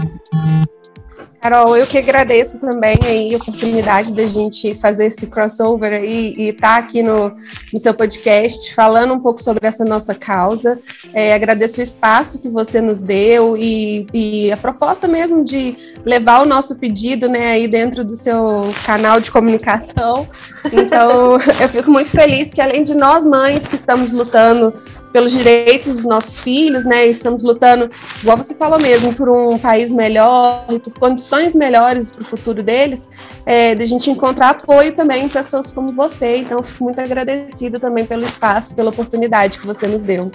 Carol, 1.42 1.76
eu 1.76 1.88
que 1.88 1.98
agradeço 1.98 2.60
também 2.60 2.96
aí 3.04 3.34
a 3.34 3.36
oportunidade 3.36 4.12
da 4.12 4.28
gente 4.28 4.76
fazer 4.76 5.06
esse 5.06 5.26
crossover 5.26 5.92
aí 5.92 6.36
e 6.38 6.50
estar 6.50 6.68
tá 6.68 6.76
aqui 6.76 7.02
no, 7.02 7.34
no 7.72 7.80
seu 7.80 7.92
podcast 7.92 8.72
falando 8.72 9.12
um 9.12 9.18
pouco 9.18 9.42
sobre 9.42 9.66
essa 9.66 9.84
nossa 9.84 10.14
causa. 10.14 10.78
É, 11.12 11.34
agradeço 11.34 11.80
o 11.80 11.82
espaço 11.82 12.38
que 12.38 12.48
você 12.48 12.80
nos 12.80 13.02
deu 13.02 13.56
e, 13.56 14.06
e, 14.14 14.52
a 14.52 14.56
proposta 14.56 15.08
mesmo 15.08 15.42
de 15.42 15.76
levar 16.06 16.42
o 16.42 16.46
nosso 16.46 16.76
pedido 16.76 17.28
né, 17.28 17.50
aí 17.50 17.66
dentro 17.66 18.04
do 18.04 18.14
seu 18.14 18.72
canal 18.86 19.20
de 19.20 19.32
comunicação. 19.32 20.28
Então, 20.72 21.32
eu 21.60 21.68
fico 21.68 21.90
muito 21.90 22.10
feliz 22.10 22.52
que 22.52 22.60
além 22.60 22.84
de 22.84 22.94
nós 22.94 23.24
mães 23.24 23.66
que 23.66 23.74
estamos 23.74 24.12
lutando 24.12 24.72
pelos 25.12 25.32
direitos 25.32 25.96
dos 25.96 26.04
nossos 26.04 26.40
filhos, 26.40 26.84
né? 26.84 27.06
Estamos 27.06 27.42
lutando, 27.42 27.90
igual 28.20 28.36
você 28.36 28.54
falou 28.54 28.80
mesmo, 28.80 29.14
por 29.14 29.28
um 29.28 29.58
país 29.58 29.92
melhor 29.92 30.64
e 30.70 30.78
por 30.78 30.92
condições 30.94 31.54
melhores 31.54 32.10
para 32.10 32.22
o 32.22 32.26
futuro 32.26 32.62
deles, 32.62 33.10
é, 33.44 33.74
de 33.74 33.82
a 33.82 33.86
gente 33.86 34.10
encontrar 34.10 34.50
apoio 34.50 34.92
também 34.94 35.24
em 35.24 35.28
pessoas 35.28 35.70
como 35.70 35.92
você. 35.92 36.38
Então, 36.38 36.62
fico 36.62 36.84
muito 36.84 37.00
agradecida 37.00 37.78
também 37.78 38.06
pelo 38.06 38.24
espaço, 38.24 38.74
pela 38.74 38.90
oportunidade 38.90 39.58
que 39.58 39.66
você 39.66 39.86
nos 39.86 40.02
deu. 40.02 40.30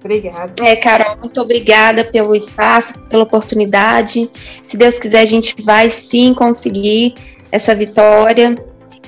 Obrigada. 0.00 0.52
É, 0.62 0.76
Carol, 0.76 1.16
muito 1.16 1.40
obrigada 1.40 2.04
pelo 2.04 2.34
espaço, 2.34 2.94
pela 3.10 3.24
oportunidade. 3.24 4.30
Se 4.64 4.76
Deus 4.76 4.98
quiser, 4.98 5.20
a 5.20 5.26
gente 5.26 5.56
vai 5.64 5.90
sim 5.90 6.32
conseguir 6.34 7.14
essa 7.50 7.74
vitória. 7.74 8.54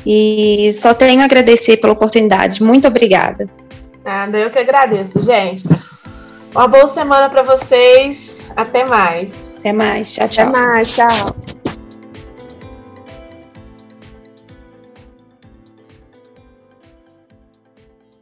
E 0.04 0.70
só 0.72 0.94
tenho 0.94 1.20
a 1.20 1.24
agradecer 1.24 1.76
pela 1.76 1.92
oportunidade. 1.92 2.62
Muito 2.62 2.88
obrigada. 2.88 3.48
Nada, 4.04 4.38
eu 4.38 4.50
que 4.50 4.58
agradeço, 4.58 5.20
gente. 5.22 5.64
Uma 6.54 6.66
boa 6.66 6.86
semana 6.86 7.28
para 7.30 7.42
vocês. 7.42 8.46
Até 8.56 8.84
mais. 8.84 9.54
Até 9.58 9.72
mais. 9.72 10.12
Tchau, 10.12 10.28
tchau. 10.28 10.48
Até 10.48 10.58
mais. 10.58 10.94
Tchau. 10.94 11.59